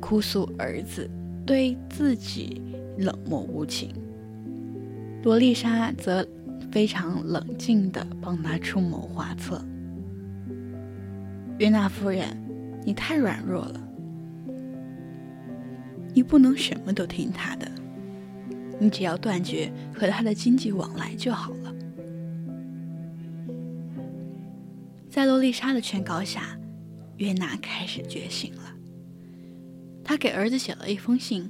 [0.00, 1.08] 哭诉儿子
[1.46, 2.60] 对自己
[2.98, 3.94] 冷漠无情。
[5.22, 6.26] 罗丽莎则
[6.72, 9.64] 非常冷静地帮他出谋划策。
[11.58, 12.36] 约娜夫人，
[12.84, 13.80] 你太软弱了，
[16.12, 17.70] 你不能什么都听他的，
[18.80, 21.73] 你只要断绝和他的经济往来就好了。
[25.14, 26.58] 在洛丽莎的劝告下，
[27.18, 28.74] 约娜开始觉醒了。
[30.02, 31.48] 她给儿子写了一封信，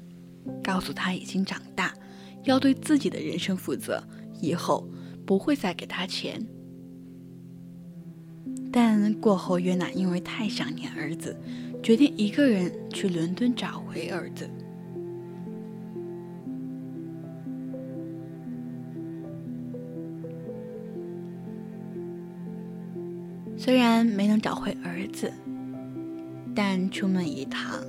[0.63, 1.95] 告诉他已经长大，
[2.43, 4.07] 要对自己的人生负责，
[4.39, 4.87] 以后
[5.25, 6.47] 不会再给他钱。
[8.71, 11.35] 但过后，约娜因为太想念儿子，
[11.83, 14.47] 决定一个人去伦敦找回儿子。
[23.65, 25.33] 虽然没能找回儿子，
[26.55, 27.81] 但出门一趟，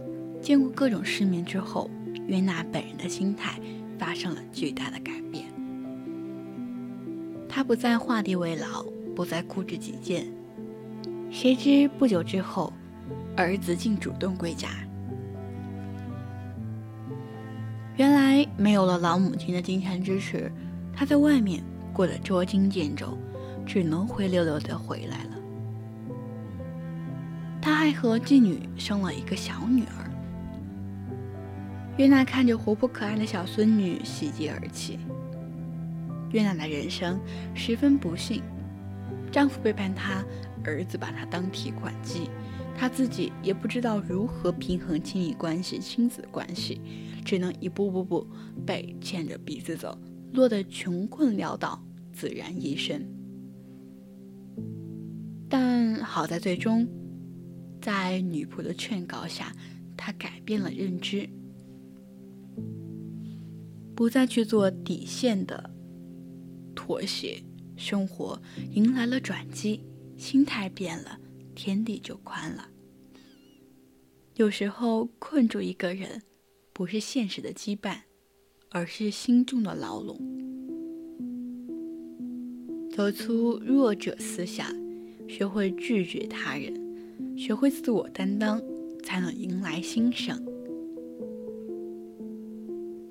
[0.41, 1.91] 见过各种世面之后，
[2.27, 3.59] 约娜本人的心态
[3.99, 5.43] 发生了巨大的改变。
[7.49, 10.25] 她不再画地为牢，不再固执己见。
[11.29, 12.71] 谁知不久之后，
[13.35, 14.69] 儿子竟主动归家。
[17.97, 20.49] 原来没有了老母亲的金钱支持，
[20.95, 21.61] 他在外面
[21.91, 23.17] 过得捉襟见肘，
[23.65, 25.34] 只能灰溜溜的回来了。
[27.85, 30.09] 奈何妓女生了一个小女儿。
[31.97, 34.97] 约娜看着活泼可爱的小孙女，喜极而泣。
[36.31, 37.19] 约娜的人生
[37.53, 38.41] 十分不幸，
[39.31, 40.25] 丈夫背叛她，
[40.63, 42.31] 儿子把她当提款机，
[42.75, 46.81] 她自己也不知道如何平衡亲密关系、亲子关系，
[47.23, 48.27] 只能一步步步
[48.65, 49.95] 被牵着鼻子走，
[50.33, 51.79] 落得穷困潦倒，
[52.11, 52.99] 自然一生。
[55.47, 56.87] 但好在最终，
[57.85, 59.55] 在女仆的劝告下，
[59.95, 61.29] 她改变了认知，
[63.93, 65.69] 不再去做底线的。
[66.73, 67.43] 妥协，
[67.77, 69.83] 生活迎来了转机，
[70.17, 71.19] 心态变了，
[71.53, 72.69] 天地就宽了。
[74.33, 76.23] 有时候困住一个人，
[76.73, 77.99] 不是现实的羁绊，
[78.71, 80.19] 而是心中的牢笼。
[82.89, 84.67] 走出弱者思想，
[85.29, 86.73] 学会拒绝他人，
[87.35, 88.61] 学会自我担当，
[89.03, 90.41] 才能迎来新生。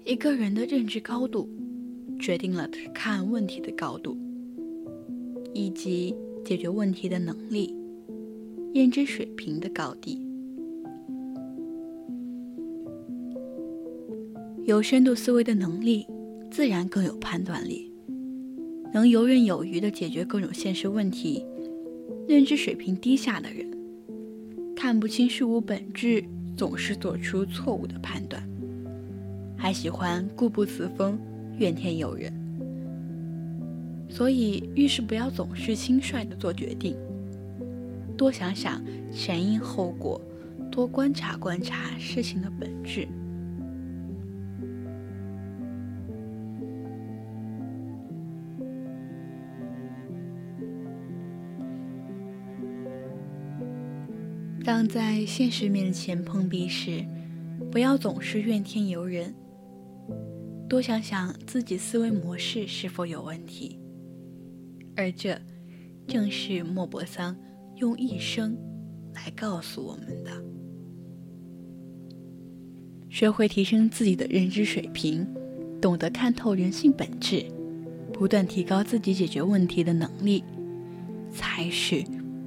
[0.05, 1.49] 一个人的认知高度。
[2.17, 4.17] 决定了看问题的高度，
[5.53, 7.75] 以及解决问题的能力、
[8.73, 10.25] 认知水平的高低。
[14.65, 16.07] 有深度思维的能力，
[16.53, 17.93] 自然更有判断力，
[18.93, 21.45] 能游刃有余地解决各种现实问题。
[22.29, 23.69] 认知水平低下的人，
[24.85, 26.23] 看不清事物本质，
[26.59, 28.47] 总是做出错误的判断，
[29.57, 31.19] 还喜欢固步自封。
[31.57, 32.31] 怨天尤人，
[34.11, 36.95] 所以遇事不要总是轻率的做决定，
[38.15, 38.79] 多想想
[39.11, 40.21] 前因后果，
[40.71, 43.09] 多观察观察事情的本质。
[54.65, 57.05] 当在现实面前碰壁时，
[57.71, 59.35] 不要总是怨天尤人。
[60.67, 63.79] 多想想自己思维模式是否有问题，
[64.97, 65.39] 而这
[66.07, 67.37] 正是莫泊桑
[67.77, 68.57] 用一生
[69.13, 70.31] 来告诉我们的：
[73.11, 75.27] 学会提升自己的认知水平，
[75.79, 77.45] 懂得看透人性本质，
[78.15, 80.43] 不断提高自己解决问题的能力，
[81.31, 82.03] 才是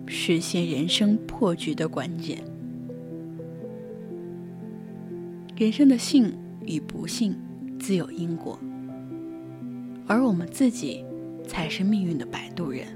[0.07, 2.43] 实现人生破局的关键。
[5.55, 6.33] 人生的幸
[6.65, 7.35] 与不幸。
[7.79, 8.59] 自有因果，
[10.07, 11.05] 而我们自己
[11.47, 12.87] 才是命运的摆渡人。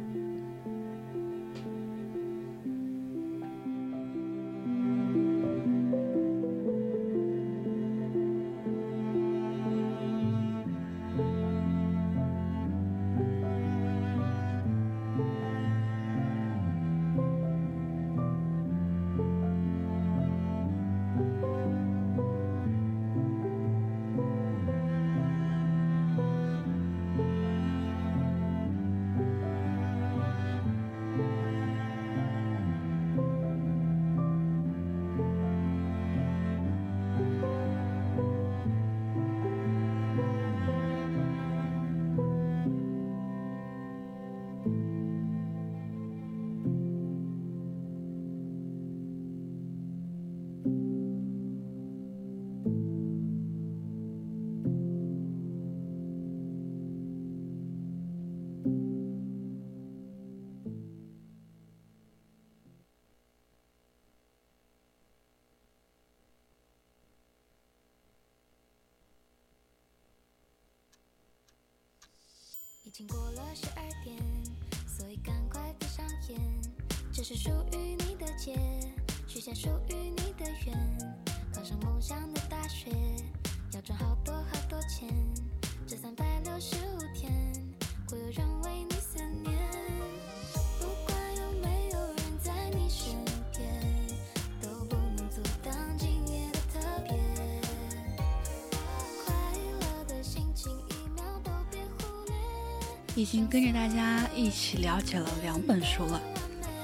[103.22, 106.20] 已经跟着大家一起了解了两本书了，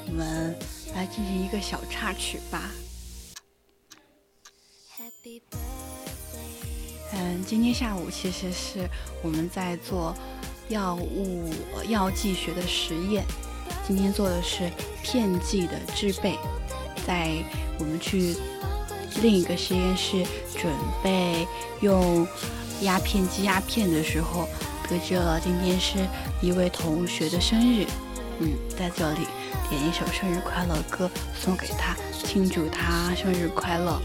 [0.07, 0.55] 我们
[0.93, 2.69] 来进行一个小插曲吧。
[7.13, 8.87] 嗯，今天下午其实是
[9.23, 10.15] 我们在做
[10.69, 11.49] 药物
[11.89, 13.25] 药剂学的实验，
[13.87, 14.71] 今天做的是
[15.01, 16.37] 片剂的制备，
[17.07, 17.31] 在
[17.79, 18.35] 我们去
[19.23, 20.23] 另一个实验室
[20.55, 20.71] 准
[21.03, 21.47] 备
[21.81, 22.27] 用
[22.83, 24.47] 压片机压片的时候。
[24.89, 25.97] 得知了今天是
[26.41, 27.85] 一位同学的生日，
[28.39, 29.27] 嗯，在这里
[29.69, 34.01] 点一首生日快乐歌送给他，庆祝他生日快乐。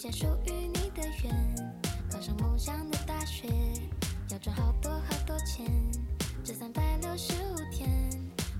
[0.00, 1.34] 许下属于你的愿。
[2.10, 3.48] 考上梦想的大学，
[4.30, 5.66] 要赚好多好多钱。
[6.42, 7.90] 这三百六十五天，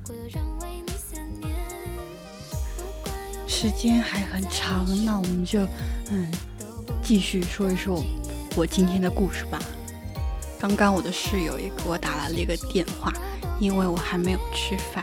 [0.04, 1.50] 会有人为你思念。
[2.76, 5.60] 不管有时间还很长，那我们就
[6.10, 6.30] 嗯
[7.02, 8.04] 继续说一说
[8.54, 9.58] 我今天的故事吧。
[10.58, 13.10] 刚刚我的室友也给我打来了一个电话，
[13.58, 15.02] 因为我还没有吃饭，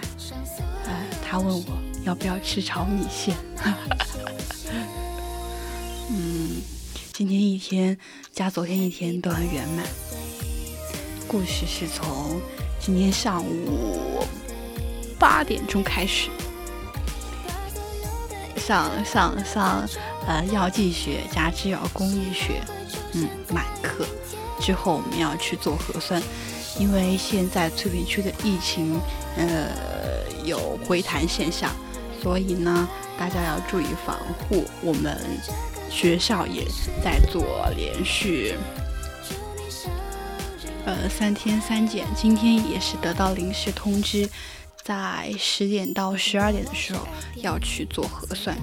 [0.85, 0.93] 呃，
[1.27, 3.35] 他问我要不要吃炒米线。
[7.57, 7.97] 一天
[8.31, 9.83] 加昨天一天都很圆满。
[11.27, 12.39] 故事是从
[12.79, 14.23] 今天上午
[15.17, 16.29] 八点钟开始。
[18.57, 19.89] 上上上
[20.27, 22.61] 呃药剂学加制药工艺学，
[23.13, 24.05] 嗯，满课。
[24.59, 26.21] 之后我们要去做核酸，
[26.79, 28.99] 因为现在翠屏区的疫情
[29.35, 29.67] 呃
[30.45, 31.71] 有回弹现象，
[32.21, 32.87] 所以呢
[33.17, 34.15] 大家要注意防
[34.47, 34.63] 护。
[34.83, 35.19] 我们
[35.99, 36.63] 学校也
[37.03, 38.53] 在做连续
[40.85, 44.29] 呃三天三检，今天也是得到临时通知。
[44.83, 48.55] 在十点到十二点的时候要去做核酸，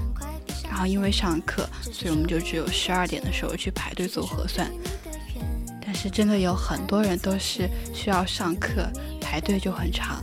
[0.63, 4.71] 然后因为上课，所以我们就只有十二点的时候去排队做核酸。
[5.85, 8.89] 但是真的有很多人都是需要上课，
[9.21, 10.23] 排队就很长。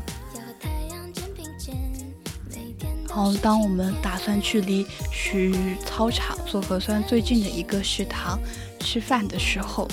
[3.14, 5.54] 然后当我们打算去离去
[5.86, 8.40] 操场做核酸最近的一个食堂
[8.80, 9.86] 吃饭的时候，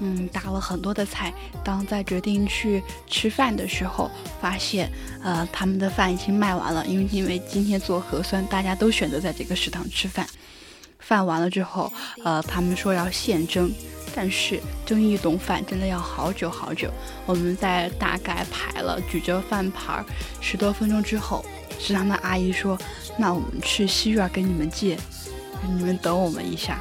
[0.00, 1.32] 嗯，打了很多的菜。
[1.62, 4.10] 当在决定去吃饭的时候，
[4.40, 4.90] 发现，
[5.22, 10.26] 呃，他们的饭已经卖完了，因为因为今天做核酸，大家都选择在这个食堂吃饭。
[10.98, 11.92] 饭完了之后，
[12.24, 13.70] 呃，他们说要现蒸，
[14.14, 16.88] 但是蒸一笼饭真的要好久好久。
[17.26, 20.04] 我们在大概排了举着饭盘
[20.40, 21.44] 十多分钟之后，
[21.78, 22.78] 食堂的阿姨说
[23.18, 24.96] ：“那我们去西院给你们借，
[25.66, 26.80] 你们等我们一下。”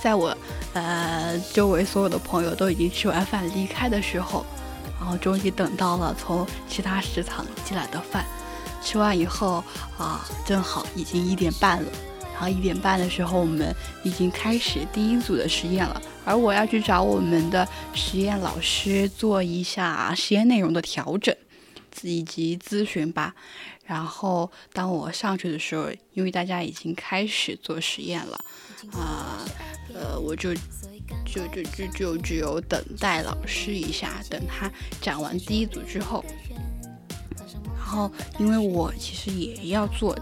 [0.00, 0.36] 在我
[0.72, 4.44] 呃周围所有的朋友都已经吃完饭离开的时候，
[4.98, 8.24] 然后终于等到了从其他食堂寄来的饭。
[8.82, 9.62] 吃完以后
[9.96, 11.88] 啊，正好已经一点半了。
[12.42, 13.72] 然后一点半的时候，我们
[14.02, 16.02] 已经开始第一组的实验了。
[16.24, 21.32] 而我要去找我们的实验老师做一下实验内容的调整
[22.02, 23.32] 以及咨询吧。
[23.86, 28.44] 然后当我上去的时候，因为大家已经开始做实验了，
[28.90, 29.46] 啊、
[29.94, 30.52] 呃，我就
[31.24, 34.68] 就就就就只有等待老师一下，等他
[35.00, 36.24] 讲完第一组之后，
[37.76, 40.18] 然后因为我其实也要做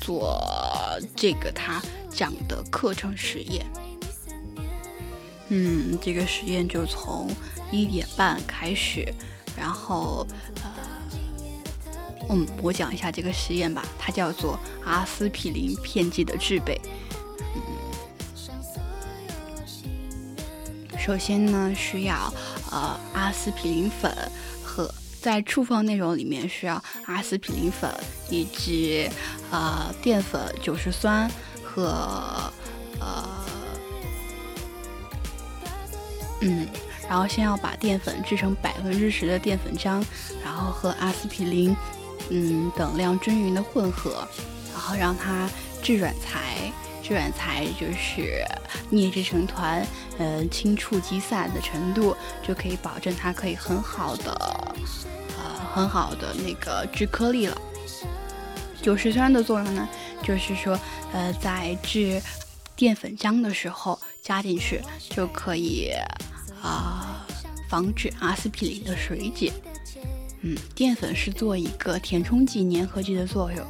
[0.00, 0.36] 做
[0.90, 1.80] 呃这个他
[2.10, 3.64] 讲的课程实验，
[5.48, 7.30] 嗯，这个实验就从
[7.70, 9.06] 一点半开始，
[9.56, 10.26] 然后
[10.64, 10.72] 呃，
[12.30, 16.80] 嗯，我讲一下这个实验吧，它叫做阿司匹林片剂的制备。
[20.98, 22.34] 首先呢，需要
[22.72, 24.12] 呃阿司匹林粉
[24.64, 27.88] 和在处方内容里面需要阿司匹林粉
[28.28, 29.08] 以及
[29.50, 31.30] 呃淀粉、酒石酸
[31.64, 31.86] 和
[32.98, 33.28] 呃
[36.40, 36.66] 嗯，
[37.08, 40.02] 然后先要把淀粉制成百分之十的淀粉浆，
[40.42, 41.76] 然后和阿司匹林
[42.30, 44.26] 嗯等量均匀的混合，
[44.72, 45.50] 然后让它
[45.82, 46.72] 制软材，
[47.02, 48.44] 制软材就是
[48.88, 49.86] 捏制成团，
[50.18, 54.32] 呃，轻触即散的程度，就可以保证它可以很好的，
[55.36, 57.60] 呃，很好的那个制颗粒了。
[58.82, 59.88] 酒石酸的作用呢，
[60.22, 60.78] 就是说，
[61.12, 62.20] 呃，在制
[62.74, 65.90] 淀粉浆的时候加进去，就可以
[66.62, 67.26] 啊
[67.68, 69.52] 防止阿司匹林的水解。
[70.42, 73.66] 嗯，淀粉是做一个填充剂、粘合剂的作用，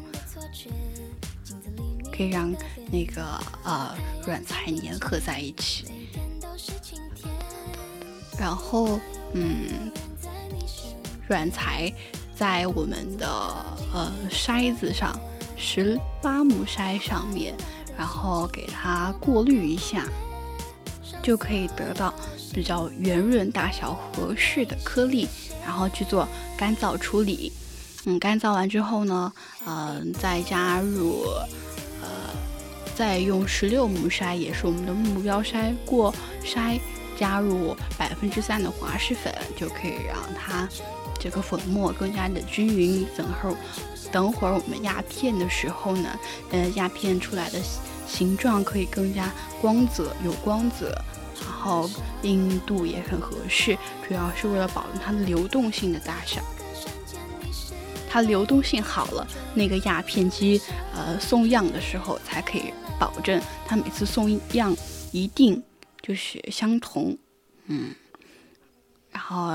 [2.13, 2.55] 可以让
[2.93, 3.25] 那个
[3.65, 3.93] 呃
[4.25, 5.87] 软材粘合在一起。
[8.39, 9.01] 然后，
[9.35, 9.91] 嗯，
[11.29, 11.93] 软材
[12.41, 13.29] 在我们的
[13.93, 15.15] 呃筛子上，
[15.59, 17.55] 十八目筛上面，
[17.99, 20.07] 然后给它过滤一下，
[21.23, 22.15] 就可以得到
[22.55, 25.29] 比较圆润、大小合适的颗粒。
[25.63, 26.27] 然后去做
[26.57, 27.53] 干燥处理，
[28.07, 29.31] 嗯，干燥完之后呢，
[29.67, 31.27] 嗯，再加入，
[32.01, 32.09] 呃，
[32.97, 36.13] 再用十六目筛，也是我们的目标筛过
[36.43, 36.81] 筛，
[37.19, 40.67] 加入百分之三的滑石粉，就可以让它
[41.21, 43.07] 这个粉末更加的均匀。
[43.17, 43.57] 等会儿，
[44.11, 46.19] 等会儿我们压片的时候呢，
[46.51, 47.61] 呃，压片出来的
[48.09, 50.91] 形状可以更加光泽，有光泽。
[51.43, 51.89] 然后
[52.23, 56.41] 硬度也很合适，主要是为了保证它的流动性的大小。
[58.09, 60.61] 它流动性好了，那个压片机
[60.95, 64.77] 呃送样的时候才可以保证它每次送样
[65.13, 65.63] 一定
[66.03, 67.17] 就是相同。
[67.67, 67.95] 嗯，
[69.13, 69.49] 然后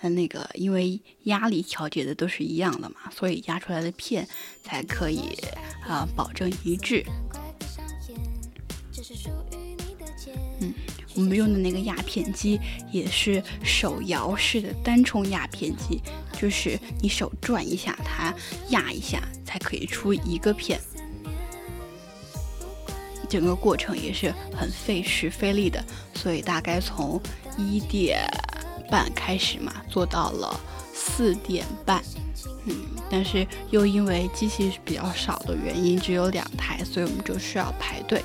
[0.00, 4.26] 它那个因为压力调节的都是一样的嘛，所以压出来的片
[4.62, 5.38] 才可以
[5.86, 7.04] 啊保证一致。
[10.60, 10.72] 嗯。
[11.14, 12.58] 我们用的那个压片机
[12.90, 16.00] 也是手摇式的单冲压片机，
[16.40, 18.34] 就是你手转一下，它
[18.70, 20.80] 压一下才可以出一个片。
[23.28, 25.84] 整个过程也是很费时费力的，
[26.14, 27.20] 所以大概从
[27.58, 28.26] 一点
[28.92, 30.60] 半开始嘛，做到了
[30.92, 32.02] 四点半。
[32.66, 32.76] 嗯，
[33.10, 38.22] 但是又因为机器比较少的原因，只有两台，所以我们就需要排队。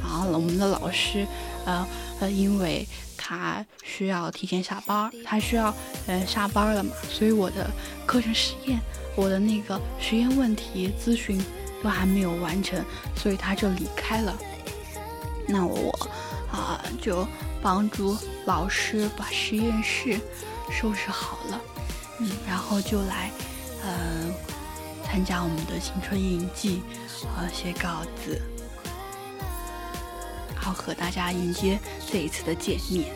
[0.00, 1.26] 然后我们的老师，
[1.66, 1.86] 呃。
[2.18, 5.66] 呃，因为他需要提前下班，他需要
[6.06, 7.70] 呃下班了嘛，所以我的
[8.06, 8.80] 课程实验，
[9.14, 11.38] 我的那个实验问题咨询
[11.82, 12.82] 都还没有完成，
[13.14, 14.34] 所以他就离开了。
[15.46, 15.94] 那我
[16.56, 17.26] 啊就
[17.62, 20.18] 帮助老师把实验室
[20.70, 21.60] 收拾好了，
[22.20, 23.30] 嗯，然后就来
[23.82, 24.32] 呃
[25.04, 26.82] 参加我们的青春印记，
[27.36, 28.40] 呃写稿子。
[30.54, 31.78] 好，和大家迎接
[32.10, 33.14] 这一次的见面。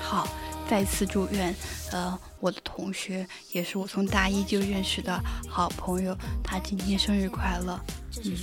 [0.00, 0.26] 好，
[0.74, 1.54] 再次祝愿，
[1.92, 5.16] 呃，我的同学，也是我从大一就认识的
[5.48, 7.80] 好朋友，他今天生日快乐。
[8.24, 8.36] 嗯。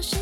[0.00, 0.16] 是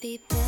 [0.00, 0.39] Tipo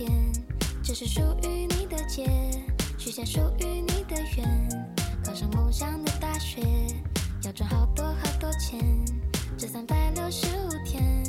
[0.00, 0.32] 言，
[0.82, 2.26] 这是属于你的结，
[2.98, 4.68] 许下属于你的愿，
[5.24, 6.62] 考上梦想的大学，
[7.42, 8.80] 要赚好多好多钱。
[9.58, 11.24] 这三百六十五天，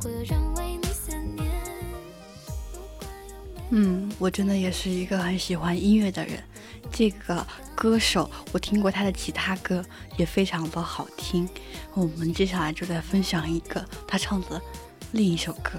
[0.00, 1.50] 会有人为你思念。
[3.70, 6.42] 嗯，我真的也是一个很喜欢音乐的人。
[6.92, 7.44] 这个
[7.74, 9.84] 歌手，我听过他的其他歌，
[10.16, 11.48] 也非常的好听。
[11.94, 14.60] 我们接下来就在分享一个他唱的
[15.12, 15.72] 另一首歌。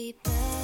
[0.00, 0.59] Happy birthday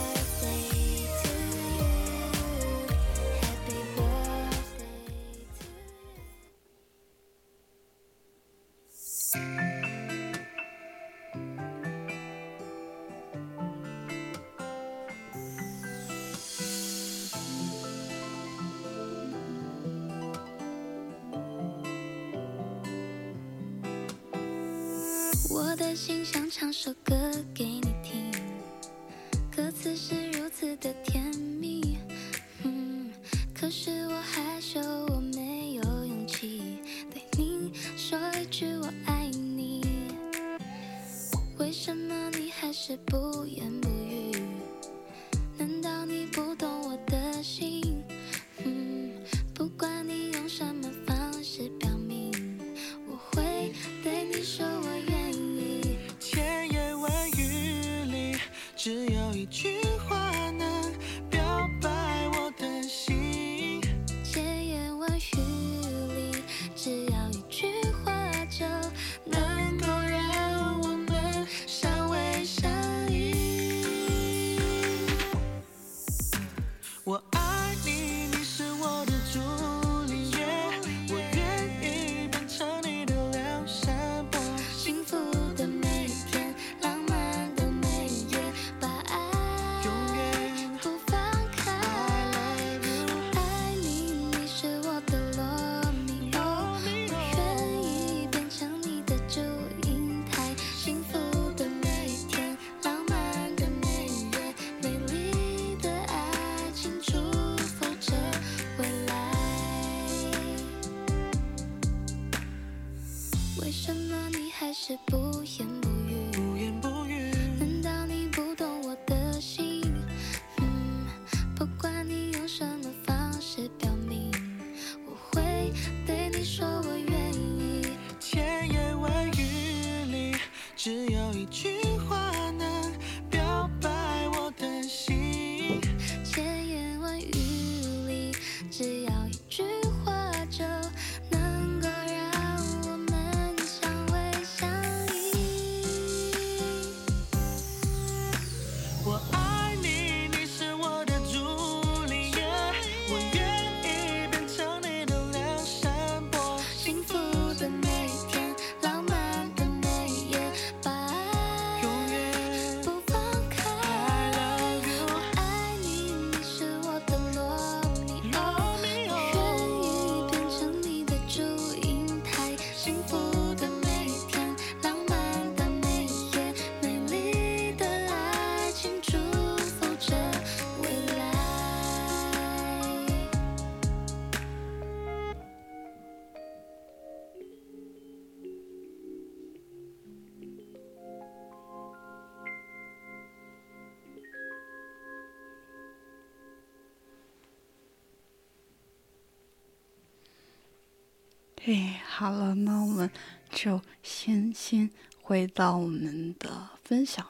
[202.19, 203.11] 好了那我们
[203.51, 204.91] 就先先
[205.21, 207.27] 回到我们的分享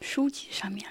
[0.00, 0.88] 书籍上面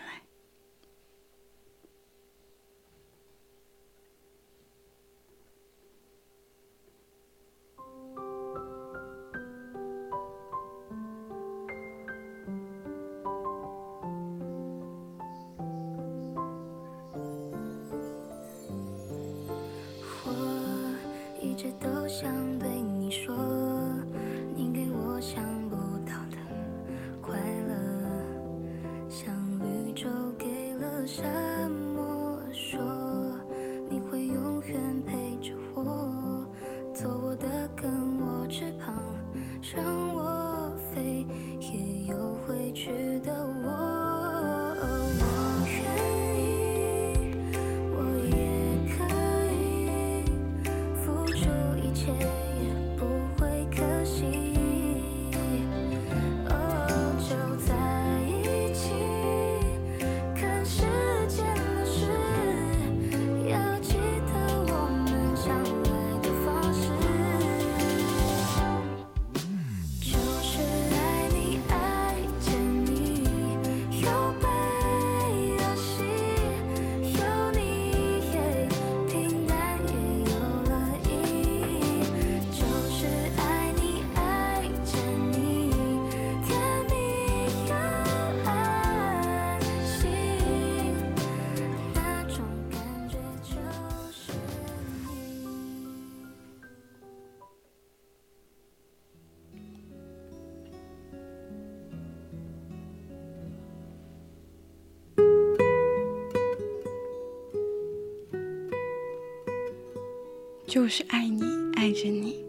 [110.76, 111.42] 就是爱你
[111.76, 112.44] 爱着你。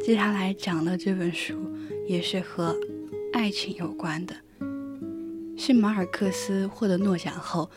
[0.00, 1.56] 接下来讲的这本书
[2.06, 2.72] 也是和
[3.32, 4.36] 爱情有关的
[5.58, 7.68] 是马尔克斯获得诺奖后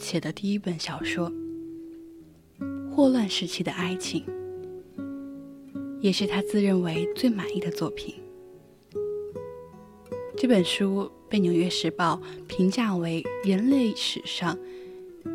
[0.00, 1.32] 写的第一本小说
[2.90, 4.24] 霍乱时期的爱情
[6.00, 8.16] 也是他自认为最满意的作品。
[10.36, 14.58] 这本书被纽约时报评价为人类史上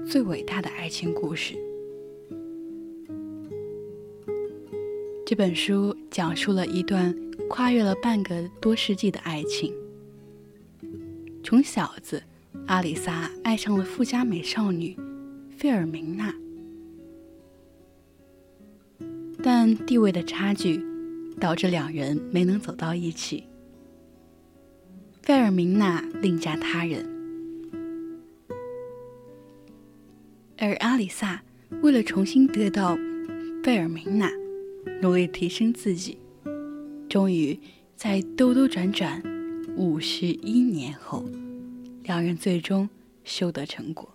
[0.05, 1.64] 最伟大的爱情故事。
[5.25, 7.11] 这本书讲述了一段
[7.49, 9.73] 跨越了半个多世纪的爱情。
[11.41, 12.21] 穷小子
[12.67, 14.95] 阿里萨爱上了富家美少女
[15.57, 16.31] 费尔明娜，
[19.41, 20.79] 但地位的差距
[21.39, 23.45] 导致两人没能走到一起。
[25.23, 27.03] 费尔明娜另嫁他人，
[30.59, 31.41] 而阿里萨
[31.81, 32.95] 为了重新得到
[33.63, 34.29] 费尔明娜，
[35.01, 36.17] 努力提升自己，
[37.09, 37.59] 终于
[37.95, 39.21] 在兜兜转转
[39.75, 41.25] 五十一年后，
[42.03, 42.89] 两人最终
[43.23, 44.14] 修得成果。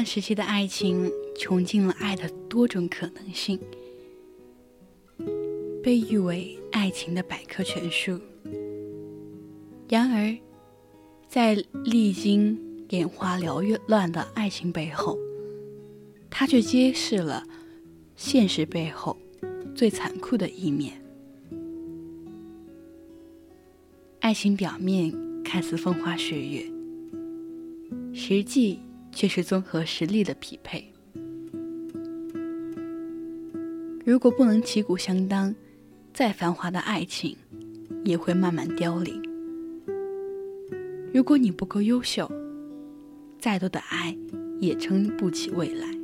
[0.00, 3.60] 霍乱时期的爱情穷尽了爱的多种可能性，
[5.82, 8.18] 被誉为爱情的百科全书。
[9.90, 10.34] 然而，
[11.28, 15.18] 在历经眼花缭乱的爱情背后，
[16.30, 17.44] 它却揭示了
[18.16, 19.14] 现实背后
[19.74, 20.98] 最残酷的一面。
[24.20, 25.12] 爱情表面
[25.44, 26.64] 看似风花雪月，
[28.14, 28.80] 实际。
[29.12, 30.92] 却是综合实力的匹配。
[34.04, 35.54] 如果不能旗鼓相当，
[36.12, 37.36] 再繁华的爱情
[38.04, 39.22] 也会慢慢凋零。
[41.12, 42.30] 如果你不够优秀，
[43.38, 44.16] 再多的爱
[44.60, 45.99] 也撑不起未来。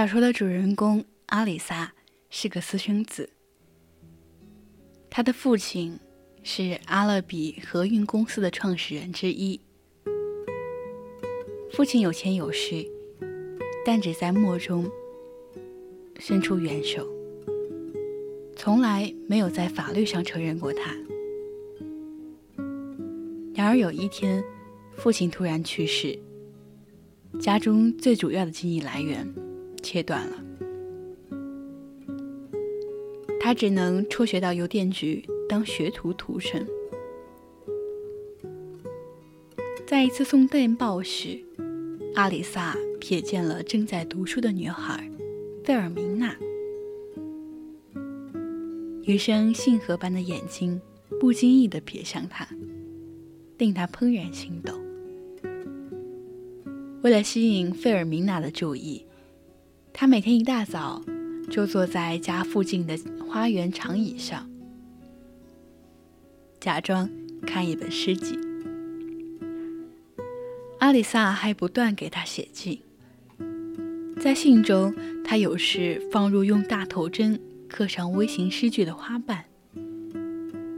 [0.00, 1.92] 小说的主人公阿里萨
[2.30, 3.28] 是个私生子，
[5.10, 6.00] 他的父亲
[6.42, 9.60] 是阿勒比河运公司的创始人之一。
[11.70, 12.82] 父亲有钱有势，
[13.84, 14.90] 但只在漠中
[16.18, 17.06] 伸出援手，
[18.56, 20.96] 从来没有在法律上承认过他。
[23.54, 24.42] 然而有一天，
[24.96, 26.18] 父亲突然去世，
[27.38, 29.30] 家中最主要的经济来源。
[29.82, 30.36] 切断了，
[33.40, 36.66] 他只能辍学到邮电局当学徒徒生。
[39.86, 41.40] 在一次送电报时，
[42.14, 45.10] 阿里萨瞥见了正在读书的女孩
[45.64, 46.36] 费尔明娜，
[49.02, 50.80] 余生杏核般的眼睛
[51.18, 52.46] 不经意地瞥向他，
[53.58, 54.78] 令他怦然心动。
[57.02, 59.04] 为了吸引费尔明娜的注意。
[60.00, 61.04] 他每天一大早
[61.50, 62.98] 就坐在家附近的
[63.28, 64.48] 花园长椅上，
[66.58, 67.06] 假装
[67.46, 68.38] 看一本诗集。
[70.78, 72.80] 阿里萨还不断给他写信，
[74.18, 77.38] 在信中，他有时放入用大头针
[77.68, 79.44] 刻上微型诗句的花瓣，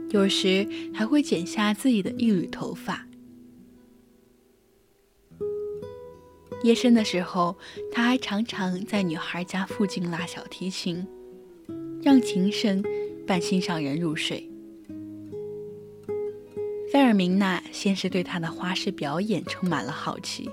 [0.09, 3.07] 有时还会剪下自己的一缕头发。
[6.63, 7.57] 夜深的时候，
[7.91, 11.05] 他还常常在女孩家附近拉小提琴，
[12.01, 12.81] 让琴声
[13.27, 14.49] 伴心上人入睡。
[16.89, 20.49] 费尔明娜先是对他的花式表演充满了好奇，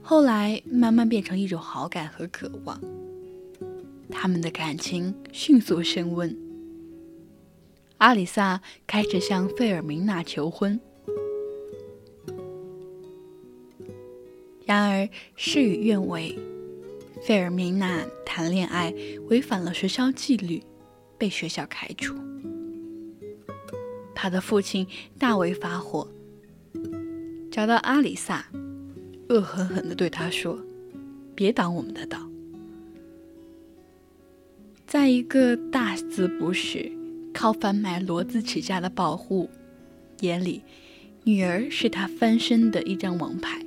[0.00, 2.80] 后来慢慢变成一种好感和渴望。
[4.08, 6.36] 他们的感情迅速升温。
[7.98, 10.78] 阿里萨开始向费尔明娜求婚。
[14.66, 16.38] 然而事与愿违，
[17.22, 18.92] 费尔明娜谈恋爱
[19.28, 20.62] 违反了学校纪律，
[21.18, 22.14] 被学校开除。
[24.14, 24.86] 他的父亲
[25.18, 26.08] 大为发火，
[27.50, 28.46] 找到阿里萨，
[29.28, 30.58] 恶狠狠地对他说
[31.34, 32.18] ：“别挡我们的道。”
[34.86, 36.90] 在一个大字不识、
[37.32, 39.50] 靠贩卖骡子起家的保护
[40.20, 40.62] 眼里，
[41.24, 43.63] 女儿是他翻身的一张王牌。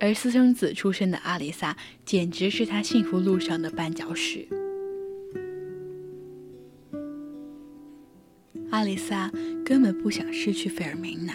[0.00, 1.76] 而私生子出身的阿里萨，
[2.06, 4.48] 简直是他幸福路上的绊脚石。
[8.70, 9.30] 阿里萨
[9.64, 11.34] 根本不想失去费尔明娜，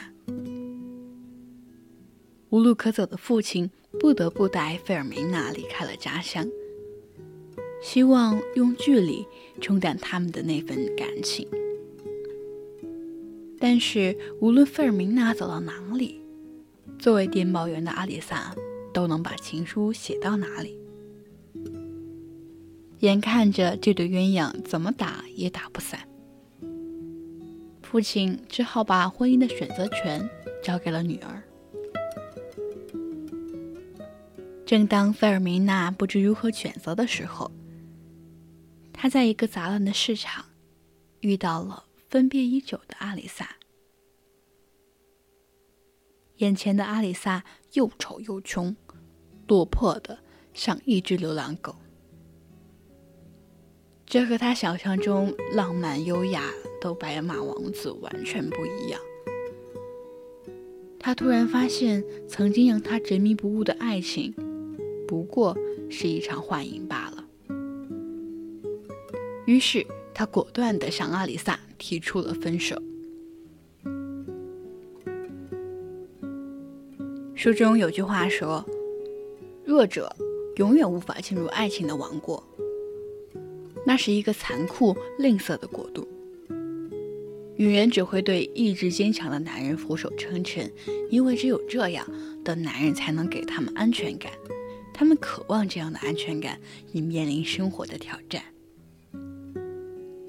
[2.49, 6.47] 无路可走的父亲不得不带费尔明娜离开了家乡，
[7.83, 9.23] 希望用距离
[9.61, 11.47] 冲淡他们的那份感情。
[13.59, 16.21] 但是，无论费尔明娜走到哪里，
[16.97, 18.55] 作为电报员的阿里萨
[18.93, 20.77] 都能把情书写到哪里。
[22.99, 25.99] 眼看着这对鸳鸯怎么打也打不散，
[27.83, 30.27] 父亲只好把婚姻的选择权
[30.63, 31.43] 交给了女儿。
[34.65, 37.51] 正当费尔明娜不知如何选择的时候，
[38.91, 40.45] 她在一个杂乱的市场
[41.19, 43.57] 遇到了分别已久的阿里萨。
[46.37, 48.75] 眼前的阿里萨又丑又穷，
[49.47, 50.19] 落魄的
[50.53, 51.75] 像一只流浪狗。
[54.05, 58.99] 这和他想象中浪漫优雅的白马王子完全不一样。
[60.99, 64.33] 他突然发现，曾经让他执迷不悟的爱情，
[65.07, 65.57] 不过
[65.89, 67.23] 是一场幻影罢了。
[69.45, 72.81] 于是，他果断地向阿里萨提出了分手。
[77.35, 78.65] 书中有句话说
[79.65, 80.15] ：“弱者
[80.55, 82.41] 永远无法进入爱情的王国，
[83.85, 86.07] 那是一个残酷吝啬的国度。
[87.57, 90.71] 女人只会对意志坚强的男人俯首称臣，
[91.09, 92.07] 因为只有这样
[92.45, 94.31] 的男人才能给他们安全感。
[94.93, 96.57] 他们渴望这样的安全感，
[96.93, 98.41] 以面临生活的挑战。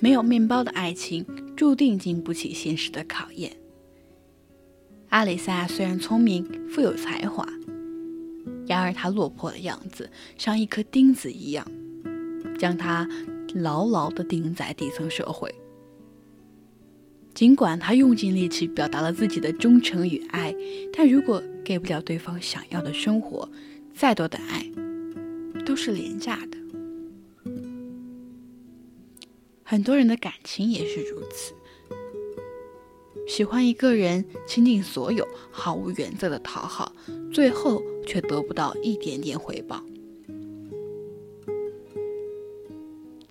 [0.00, 1.24] 没有面包的爱情，
[1.56, 3.56] 注定经不起现实的考验。”
[5.16, 7.48] 阿里萨虽然聪明富有才华，
[8.66, 11.66] 然而他落魄的样子像一颗钉子一样，
[12.58, 13.08] 将他
[13.54, 15.54] 牢牢地钉在底层社会。
[17.32, 20.54] 尽管他用尽力气表达了自己的忠诚与爱，
[20.92, 23.50] 但如果给不了对方想要的生活，
[23.94, 24.70] 再多的爱
[25.64, 26.58] 都是廉价的。
[29.62, 31.54] 很多人的感情也是如此。
[33.26, 36.92] 喜欢一个人，倾尽所有，毫无原则的讨好，
[37.32, 39.82] 最后却得不到一点点回报，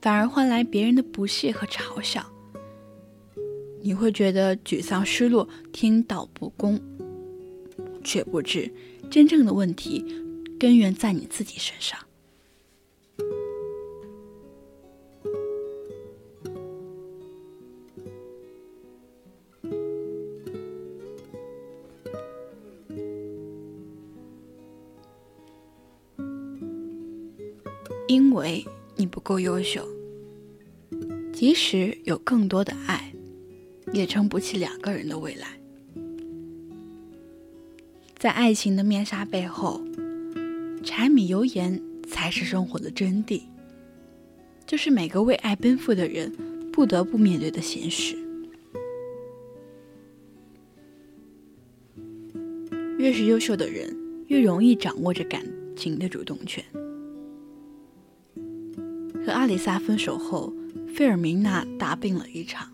[0.02, 2.30] 反而换来别人的不屑和嘲笑。
[3.82, 6.80] 你会觉得沮丧、失落，天道不公，
[8.04, 8.72] 却不知
[9.10, 10.04] 真正的问题
[10.60, 11.98] 根源在你自己身上。
[28.46, 28.64] 为
[28.96, 29.84] 你不够优秀，
[31.34, 33.12] 即使有更多的爱，
[33.92, 35.48] 也撑不起两个人的未来。
[38.20, 39.82] 在爱情的面纱背后，
[40.84, 43.42] 柴米油盐才是生活的真谛，
[44.68, 46.32] 就是每个为爱奔赴的人
[46.72, 48.16] 不得不面对的现实。
[53.00, 53.92] 越是优秀的人，
[54.28, 55.44] 越容易掌握着感
[55.76, 56.64] 情的主动权。
[59.26, 60.54] 和阿里萨分手后，
[60.94, 62.72] 费尔明娜大病了一场。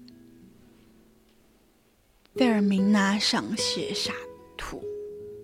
[2.35, 4.11] 费尔明娜上泻下
[4.57, 4.83] 吐，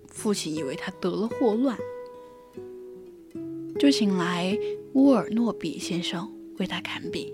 [0.08, 1.78] 父亲以为她得了霍乱，
[3.78, 4.54] 就请来
[4.92, 7.32] 乌尔诺比先生为她看病。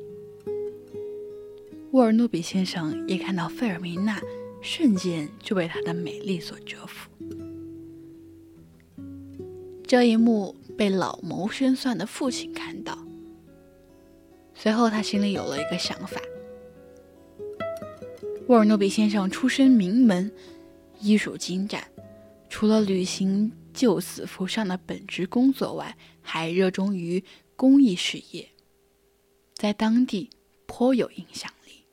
[1.90, 4.20] 乌尔诺比先生一看到费尔明娜，
[4.60, 7.10] 瞬间就被她的美丽所折服。
[9.84, 13.03] 这一幕被老谋深算的父亲看到。
[14.64, 16.18] 随后他心里有了一个想法。
[18.46, 20.32] 沃尔诺比先生出身名门，
[21.00, 21.86] 医术精湛，
[22.48, 27.22] 除了履行救死扶伤的本职工作外，还热衷于
[27.56, 28.48] 公益事业，
[29.52, 30.30] 在当地
[30.64, 31.84] 颇有影响力。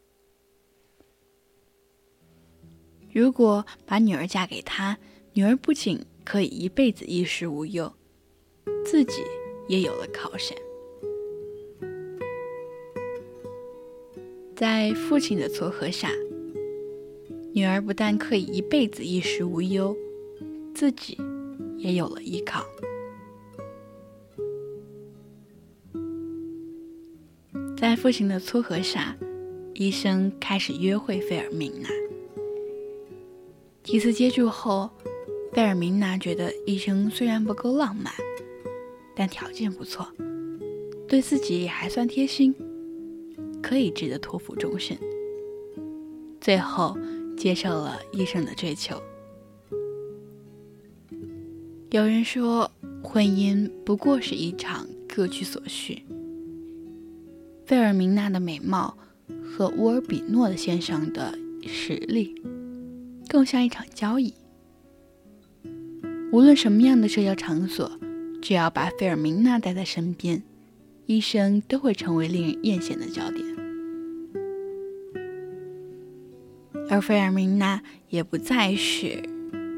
[3.11, 4.97] 如果把女儿嫁给他，
[5.33, 7.93] 女儿不仅可以一辈子衣食无忧，
[8.85, 9.23] 自己
[9.67, 10.57] 也有了靠山。
[14.61, 16.11] 在父亲的撮合下，
[17.51, 19.97] 女儿不但可以一辈子衣食无忧，
[20.75, 21.17] 自己
[21.79, 22.63] 也有了依靠。
[27.75, 29.17] 在父亲的撮合下，
[29.73, 31.89] 医生开始约会费尔明娜。
[33.81, 34.91] 几次接触后，
[35.53, 38.13] 费尔明娜觉得医生虽然不够浪漫，
[39.15, 40.07] 但条件不错，
[41.07, 42.53] 对自己也还算贴心。
[43.61, 44.97] 可以值得托付终身。
[46.39, 46.97] 最后
[47.37, 49.01] 接受了医生的追求。
[51.91, 52.71] 有人说，
[53.03, 56.03] 婚姻不过是一场各取所需。
[57.65, 58.97] 费尔明娜的美貌
[59.43, 61.37] 和乌尔比诺的先生的
[61.67, 62.33] 实力，
[63.27, 64.33] 更像一场交易。
[66.31, 67.91] 无论什么样的社交场所，
[68.41, 70.41] 只要把费尔明娜带在身边，
[71.11, 73.45] 医生都会成为令人艳羡的焦点。
[76.89, 79.21] 而费尔明娜也不再是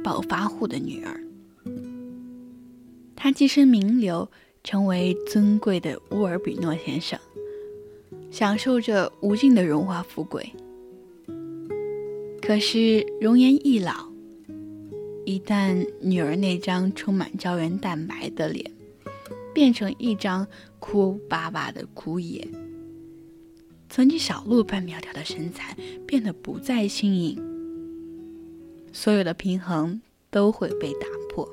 [0.03, 1.19] 暴发户的女儿，
[3.15, 4.29] 她跻身名流，
[4.63, 7.19] 成为尊贵的乌尔比诺先生，
[8.29, 10.53] 享受着无尽的荣华富贵。
[12.43, 14.07] 可是容颜易老，
[15.25, 18.71] 一旦女儿那张充满胶原蛋白的脸
[19.53, 20.47] 变成一张
[20.79, 22.47] 哭巴巴的枯叶。
[23.89, 25.77] 曾经小鹿般苗条的身材
[26.07, 27.39] 变得不再轻盈，
[28.91, 30.01] 所有的平衡
[30.31, 31.47] 都会被打破。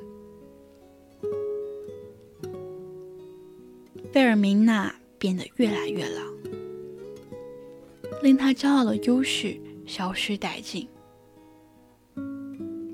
[4.10, 6.22] 费尔明娜变得越来越老，
[8.22, 10.88] 令她骄傲的优势消失殆尽，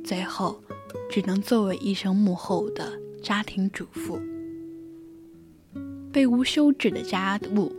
[0.05, 0.61] 最后
[1.09, 4.21] 只能作为一生幕后的家庭主妇，
[6.17, 7.71] 被无休止的家务。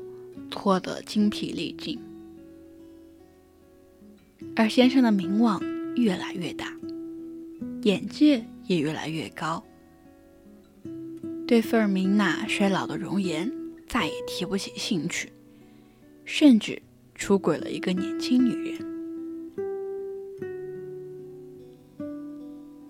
[0.52, 2.00] 拖得精疲力尽，
[4.56, 5.60] 而先生的名望
[5.96, 6.72] 越来越大，
[7.82, 9.62] 眼界也越来越高，
[11.48, 13.52] 对费尔明娜衰老的容颜
[13.88, 15.34] 再也提不起兴趣，
[16.24, 16.82] 甚至
[17.16, 18.80] 出轨了一个年轻女人。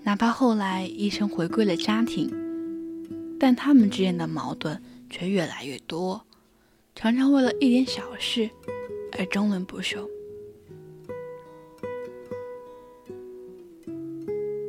[0.04, 2.30] 哪怕后来医生回归了家庭，
[3.39, 4.80] 但他们之间的矛盾
[5.10, 6.22] 却越来越多。
[6.95, 8.49] 常常为了一点小事
[9.18, 10.10] 而争论不休。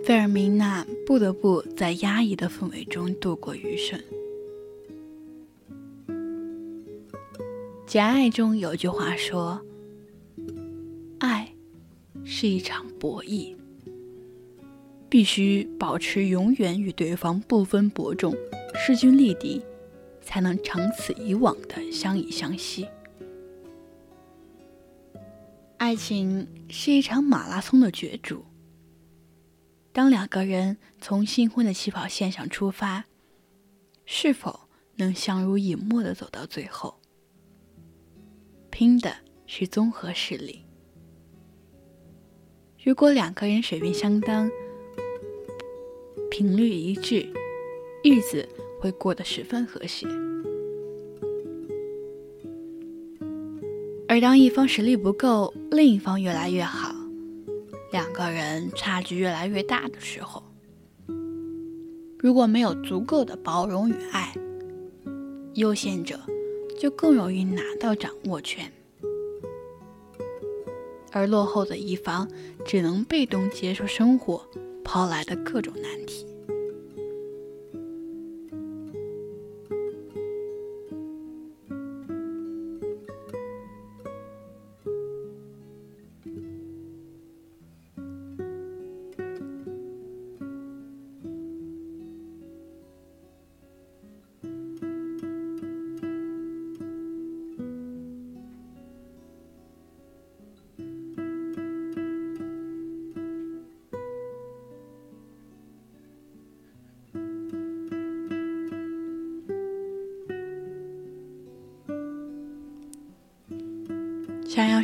[0.05, 3.99] 费尔明娜不得不在压抑的氛围中度过余生。
[7.87, 9.61] 《简爱》中有句话说
[11.21, 11.51] ：“爱
[12.25, 13.55] 是一场博弈，
[15.09, 18.35] 必须保持永远与对方不分伯仲，
[18.75, 19.63] 势均力敌。”
[20.29, 22.87] 才能长此以往的相依相惜。
[25.79, 28.45] 爱情是一场马拉松的角逐。
[29.91, 33.07] 当两个人从新婚的起跑线上出发，
[34.05, 37.01] 是否能相濡以沫的走到最后，
[38.69, 39.11] 拼的
[39.47, 40.63] 是综合实力。
[42.85, 44.51] 如果两个人水平相当，
[46.31, 47.33] 频率一致，
[48.05, 48.47] 日子。
[48.81, 50.07] 会过得十分和谐，
[54.07, 56.95] 而当一方实力不够，另一方越来越好，
[57.93, 60.43] 两个人差距越来越大的时候，
[62.19, 64.33] 如果没有足够的包容与爱，
[65.55, 66.21] 优先者
[66.79, 68.73] 就更容易拿到掌握权，
[71.11, 72.29] 而落后的一方
[72.65, 74.41] 只能被动接受生活
[74.85, 76.25] 抛来的各种难题。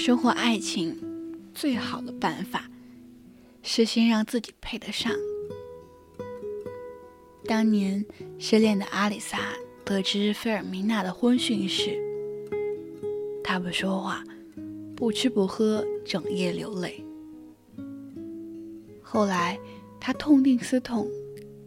[0.06, 0.98] 收获爱情，
[1.54, 2.68] 最好的办法
[3.62, 5.10] 是先让自己配得上。
[7.46, 8.04] 当年
[8.38, 9.38] 失恋的阿里萨
[9.82, 11.98] 得知费尔明娜的婚讯时，
[13.42, 14.22] 他不说话，
[14.94, 17.02] 不吃不喝，整夜流泪。
[19.00, 19.58] 后来，
[19.98, 21.08] 他痛定思痛，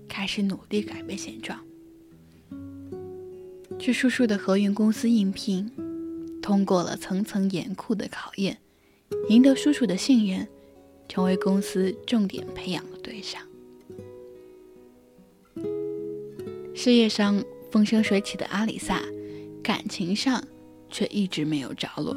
[0.08, 1.60] 开始努力改变现状，
[3.80, 5.72] 去叔叔的合运公司应聘，
[6.48, 8.58] 通过了层层严酷的考验，
[9.28, 10.48] 赢得叔叔的信任，
[11.10, 13.42] 成为公司重点培养的对象。
[16.74, 19.02] 事业上风生水起的阿里萨，
[19.62, 20.42] 感情上
[20.90, 22.16] 却一直没有着落。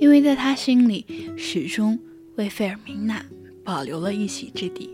[0.00, 1.04] 因为在他心里，
[1.36, 2.00] 始终
[2.36, 3.22] 为费尔明娜
[3.62, 4.88] 保留了一席之地。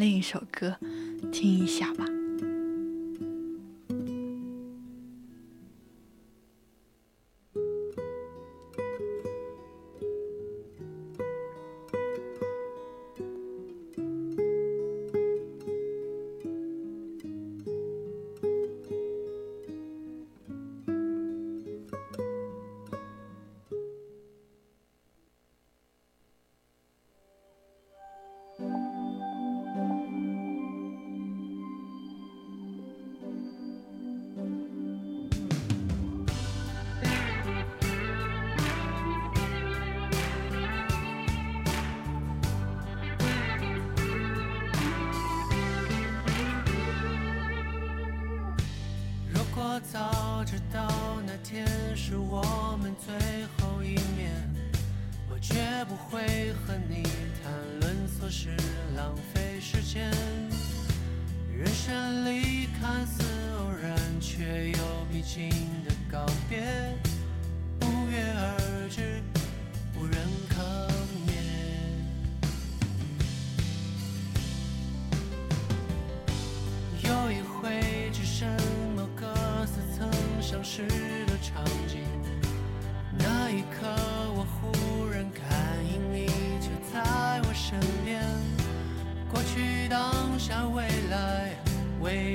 [0.00, 0.74] 另一首歌
[1.30, 2.19] 听一下吧。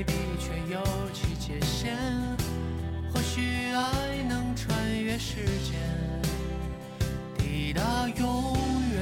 [0.07, 0.81] 未必却有
[1.13, 1.97] 其界限。
[3.13, 5.79] 或许爱能穿越时间，
[7.37, 8.53] 抵达永
[8.93, 8.99] 远。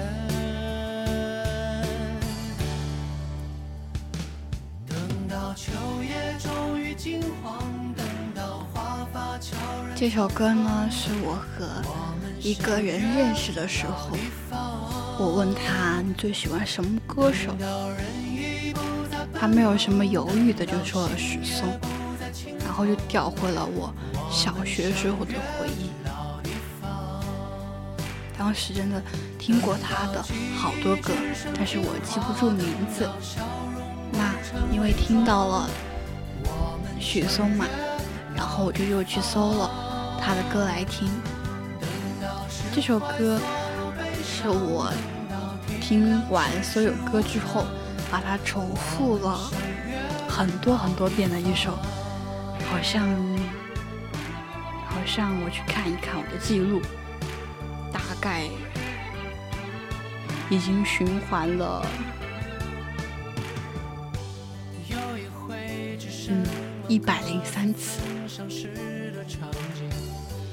[4.87, 4.97] 等
[5.27, 5.71] 到秋
[6.03, 7.61] 叶终于金黄，
[7.95, 8.05] 等
[8.35, 9.55] 到花发悄
[9.87, 11.81] 然这首歌呢，是我和
[12.39, 14.15] 一个人认识的时候，
[15.17, 17.55] 我问他你最喜欢什么歌手，
[19.39, 21.65] 他没有什么犹豫的就说了许嵩，
[22.63, 23.93] 然后就调回了我
[24.31, 25.91] 小学时候的回忆。
[28.37, 29.01] 当时真的
[29.37, 30.21] 听过他的
[30.57, 31.13] 好多歌，
[31.55, 33.09] 但是我记不住名字。
[34.11, 34.33] 那
[34.73, 35.69] 因为听到了
[36.99, 37.65] 许嵩嘛，
[38.35, 41.09] 然后我就又去搜了他的歌来听。
[42.73, 43.39] 这首歌
[44.23, 44.91] 是我
[45.79, 47.65] 听完所有歌之后，
[48.13, 49.49] 把它重复了
[50.29, 51.71] 很多很多遍的一首，
[52.69, 53.09] 好像
[54.85, 56.79] 好像我去看一看我的记录，
[57.91, 58.43] 大概
[60.47, 61.83] 已经循环了。
[66.29, 66.45] 嗯，
[66.87, 67.99] 一百零三次。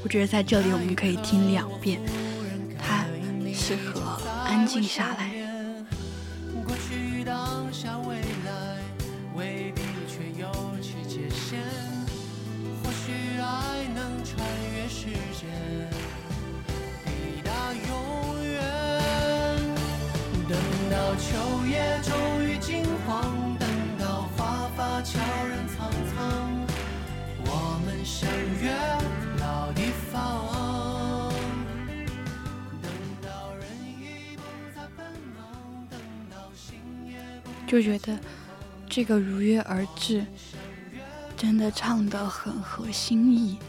[0.02, 2.00] 我觉得在这里我们可以听两遍，
[2.78, 3.04] 它
[3.52, 5.39] 适合安静下来。
[37.70, 38.18] 就觉得
[38.88, 40.26] 这个如约而至，
[41.36, 43.60] 真的唱得很合心意。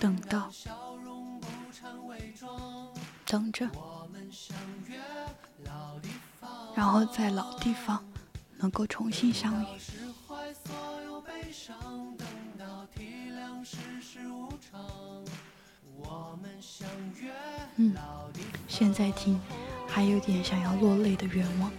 [0.00, 0.50] 等到，
[3.26, 3.68] 等着，
[6.74, 8.02] 然后在老地方
[8.56, 9.66] 能够重新相遇。
[17.76, 17.94] 嗯
[18.78, 19.40] 现在听，
[19.88, 21.72] 还有点想要落泪的愿望。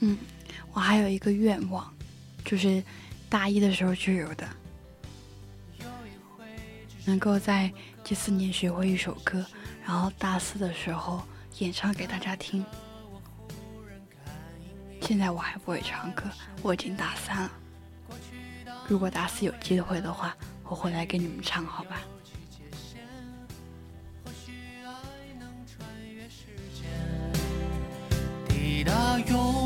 [0.00, 0.16] 嗯。
[0.72, 1.92] 我还有一个愿望
[2.44, 2.80] 就是
[3.28, 4.48] 大一的时候就有的。
[7.04, 7.72] 能够在
[8.04, 9.44] 这四年学会一首歌
[9.84, 11.22] 然后大四的时候
[11.58, 12.64] 演唱给大家听。
[15.00, 16.24] 现在我还不会唱歌
[16.62, 17.50] 我已经大三了。
[18.86, 22.00] 如果大四有机会的话我回来给你们唱好吧。
[24.24, 24.52] 或许
[24.84, 24.92] 爱
[25.40, 26.86] 能穿越时间
[28.48, 29.57] 抵达永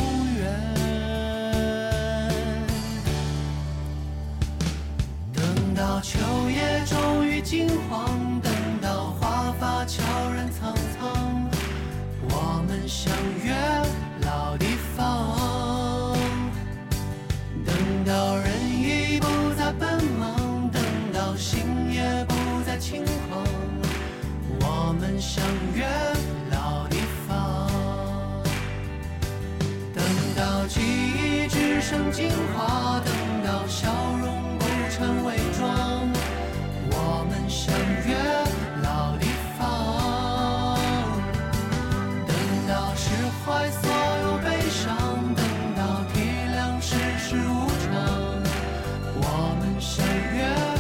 [49.82, 50.71] 相约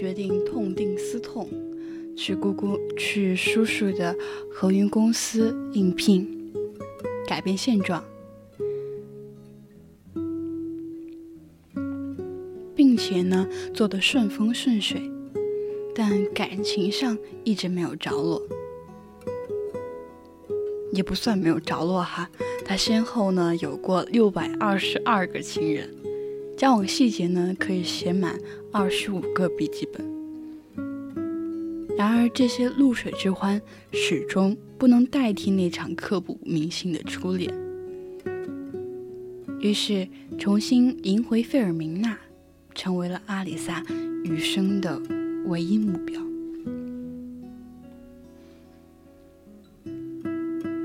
[0.00, 1.46] 决定痛定思痛，
[2.16, 4.16] 去姑姑去叔叔的
[4.50, 6.26] 合运公司应聘，
[7.26, 8.02] 改变现状，
[12.74, 15.02] 并且呢做得顺风顺水，
[15.94, 18.40] 但感情上一直没有着落。
[20.94, 22.30] 也不算没有着落哈，
[22.64, 25.94] 他先后呢有过六百二十二个情人，
[26.60, 28.38] 交往细节呢可以写满
[28.70, 30.06] 二十五个笔记本。
[31.96, 33.58] 然而这些露水之欢
[33.92, 37.50] 始终不能代替那场刻骨铭心的初恋。
[39.60, 40.06] 于是
[40.38, 42.18] 重新赢回费尔明娜，
[42.74, 43.82] 成为了阿里萨
[44.24, 45.00] 余生的
[45.46, 46.20] 唯一目标。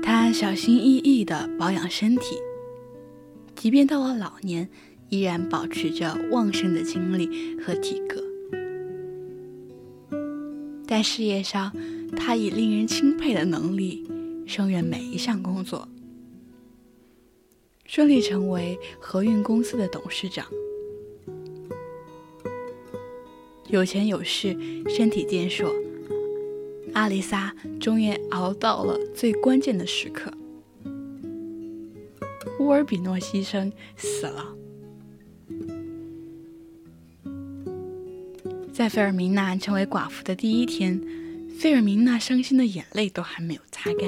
[0.02, 2.36] 他小心翼翼地保养身体，
[3.54, 4.70] 即便到了老年，
[5.08, 8.22] 依然保持着旺盛的精力和体格。
[10.86, 11.72] 在事业上，
[12.16, 14.04] 他以令人钦佩的能力
[14.46, 15.88] 胜任每一项工作，
[17.84, 20.46] 顺利成为和运公司的董事长。
[23.68, 24.56] 有钱有势，
[24.88, 25.74] 身体健硕。
[26.94, 30.32] 阿丽莎终于熬到了最关键的时刻，
[32.60, 34.56] 乌尔比诺牺牲死了。
[38.76, 41.00] 在费尔明娜成为寡妇的第一天，
[41.58, 44.06] 费尔明娜伤心的眼泪都还没有擦干，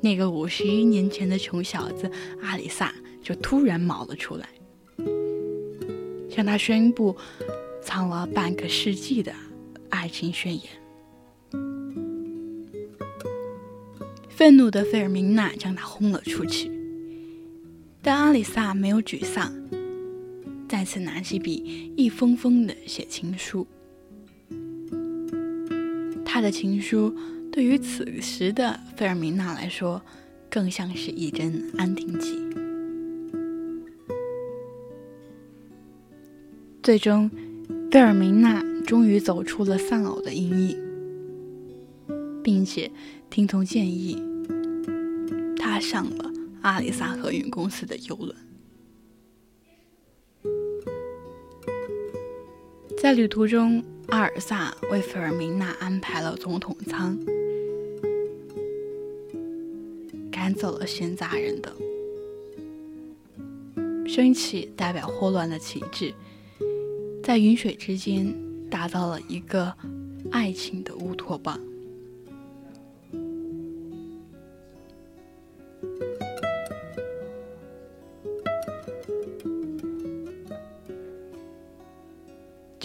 [0.00, 2.10] 那个五十一年前的穷小子
[2.40, 4.48] 阿里萨就突然冒了出来，
[6.30, 7.14] 向他宣布
[7.82, 9.30] 藏了半个世纪的
[9.90, 10.64] 爱情宣言。
[14.30, 16.70] 愤怒的费尔明娜将他轰了出去，
[18.00, 19.52] 但阿里萨没有沮丧，
[20.74, 23.64] 再次拿起笔，一封封的写情书。
[26.24, 27.14] 他的情书
[27.52, 30.02] 对于此时的费尔明娜来说，
[30.50, 32.36] 更像是一针安定剂。
[36.82, 37.30] 最终，
[37.88, 40.76] 费尔明娜终于走出了丧偶的阴影。
[42.42, 42.90] 并且
[43.30, 44.20] 听从建议，
[45.56, 46.32] 踏上了
[46.62, 48.36] 阿里萨河运公司的游轮。
[53.04, 57.14] 在旅途中，阿尔萨为费尔明娜安排了总统舱，
[60.32, 61.70] 赶走了闲杂人等，
[64.08, 66.14] 升起代表霍乱的旗帜，
[67.22, 68.34] 在云水之间
[68.70, 69.70] 打造了一个
[70.30, 71.60] 爱情的乌托邦。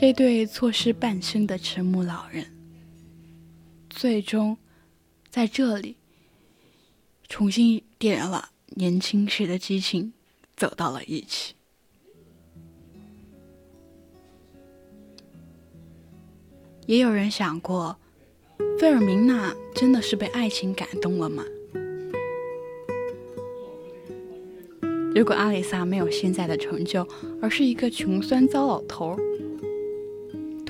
[0.01, 2.45] 这对错失半生的迟暮老人，
[3.89, 4.57] 最终
[5.29, 5.97] 在这里
[7.27, 10.13] 重新点燃了年轻时的激情，
[10.55, 11.53] 走到了一起。
[16.85, 17.99] 也有人想过，
[18.79, 21.43] 费尔明娜真的是被爱情感动了吗？
[25.13, 27.05] 如果阿里萨没有现在的成就，
[27.41, 29.19] 而是一个穷酸糟老头儿。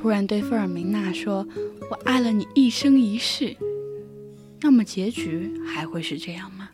[0.02, 1.46] 突然对费尔明娜说
[1.92, 3.54] ：“我爱了你一生一世。”
[4.64, 6.70] 那么结局还会是这样吗？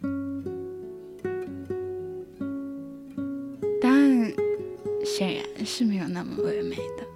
[3.82, 4.32] 答案
[5.04, 7.08] 显然是没有那么唯美的。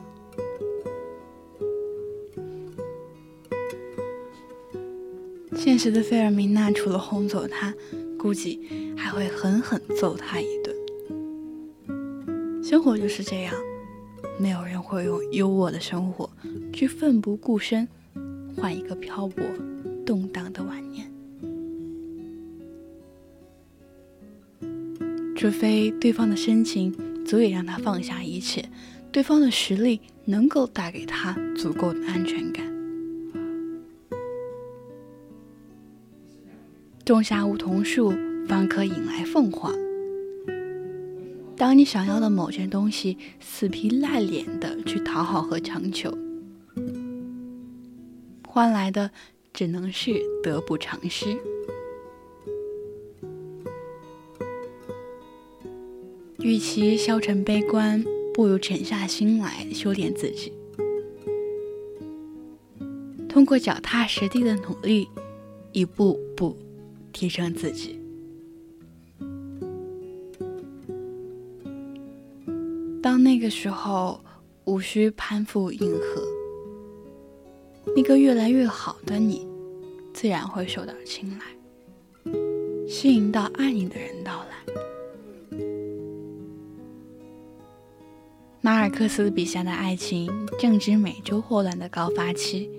[5.56, 7.72] 现实的费尔明娜除了轰走他，
[8.18, 8.60] 估计
[8.98, 10.76] 还会狠狠揍他一顿。
[12.64, 13.54] 生活就是这样。
[14.40, 16.28] 没有人会用优渥的生活
[16.74, 17.88] 去奋不顾身
[18.58, 19.44] 换一个漂泊
[20.04, 21.08] 动荡的晚年，
[25.36, 26.92] 除非对方的深情
[27.24, 28.68] 足以让他放下一切，
[29.12, 32.68] 对方的实力能够带给他足够的安全感。
[37.06, 38.12] 种下梧桐树，
[38.48, 39.89] 方可引来凤凰。
[41.60, 46.10] 当你想要的某件东西死皮赖脸的去讨好和强求，
[48.48, 49.12] 换来的
[49.52, 51.38] 只能是得不偿失。
[56.40, 58.02] 与其消沉悲观，
[58.34, 60.54] 不如沉下心来修炼自己，
[63.28, 65.10] 通过脚踏实地的努力，
[65.74, 66.58] 一步步
[67.12, 67.99] 提升自己。
[73.24, 74.20] 那个时候，
[74.66, 76.24] 无需攀附银河，
[77.96, 79.48] 那个越来越好的你，
[80.14, 82.34] 自然会受到青睐，
[82.88, 84.50] 吸引到爱你的人到来。
[88.62, 90.30] 马尔克斯笔下的爱情
[90.60, 92.70] 正值美洲霍乱的高发期，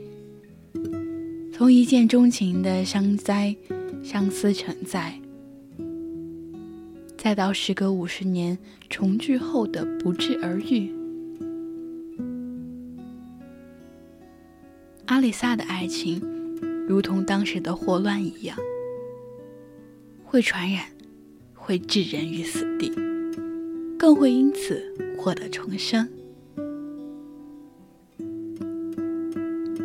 [1.53, 3.57] 从一见钟情的相灾、
[4.03, 5.21] 相思成灾。
[7.23, 8.57] 再到时隔五十年
[8.89, 10.91] 重聚后的不治而愈，
[15.05, 16.19] 阿里萨的爱情
[16.89, 18.57] 如同当时的霍乱一样，
[20.25, 20.87] 会传染，
[21.53, 22.91] 会置人于死地，
[23.99, 24.83] 更会因此
[25.19, 26.09] 获得重生。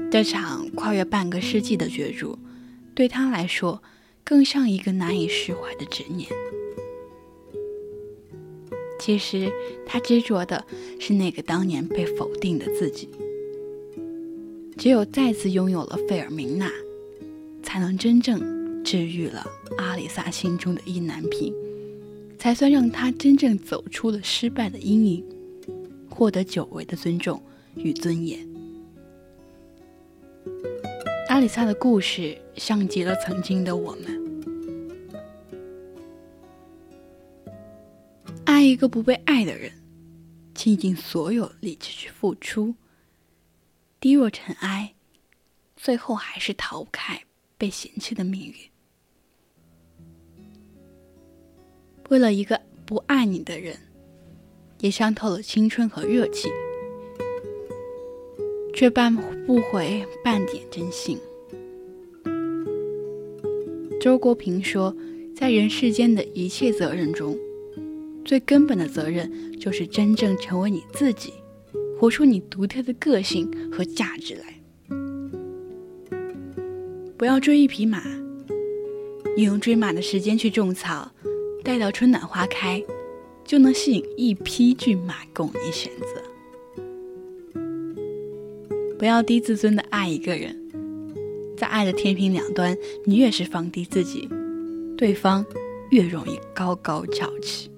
[0.10, 2.40] 这场跨越半个世纪的角逐，
[2.94, 3.84] 对他来说，
[4.24, 6.30] 更像一个难以释怀的执念。
[9.06, 9.52] 其实，
[9.86, 10.65] 他执着的
[10.99, 13.07] 是那个当年被否定的自己。
[14.80, 16.72] 只有再次拥有了费尔明娜，
[17.61, 19.45] 才能真正治愈了
[19.77, 21.53] 阿里萨心中的意难平，
[22.40, 25.23] 才算让他真正走出了失败的阴影，
[26.10, 27.40] 获得久违的尊重
[27.76, 28.40] 与尊严。
[31.30, 34.24] 阿里萨的故事，像极了曾经的我们。
[38.68, 39.72] 一个不被爱的人，
[40.54, 42.74] 倾尽所有力气去付出，
[44.00, 44.94] 低若尘埃，
[45.76, 47.22] 最后还是逃不开
[47.58, 48.56] 被嫌弃的命运。
[52.10, 53.78] 为了一个不爱你的人，
[54.80, 56.52] 也伤透了青春和热情，
[58.74, 59.16] 却半
[59.46, 61.20] 不回半点真心。
[64.00, 64.96] 周国平说，
[65.36, 67.38] 在人世间的一切责任中。
[68.26, 71.31] 最根本的责任就是真正成为你自己，
[71.99, 74.60] 活出你独特的个性和价值来。
[77.15, 78.02] 不要追一匹马，
[79.38, 81.11] 你用追马的时间去种草，
[81.64, 82.84] 待到春暖花开，
[83.45, 87.61] 就能吸引一匹骏马供你选择。
[88.97, 90.57] 不要低自尊的爱一个人，
[91.56, 92.76] 在爱的天平两端，
[93.06, 94.27] 你越是放低自己，
[94.97, 95.45] 对方
[95.91, 97.69] 越容易高高翘起。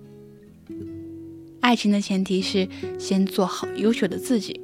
[1.68, 2.66] 爱情的前提是
[2.98, 4.58] 先做好优秀的自己，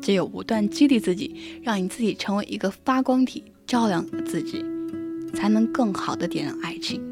[0.00, 4.64] 只有不断激励自己，让你自己成为一个发光体，照亮自己，
[5.34, 7.02] 才能更好的点燃爱情。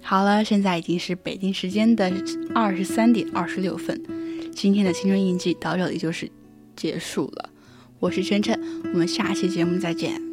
[0.00, 2.10] 好了，现在已经是北京时间的
[2.54, 4.02] 二十三点二十六分，
[4.50, 6.26] 今天的青春印记到这里就是
[6.74, 7.50] 结束了。
[7.98, 8.58] 我是晨晨，
[8.94, 10.25] 我们下期节目再见。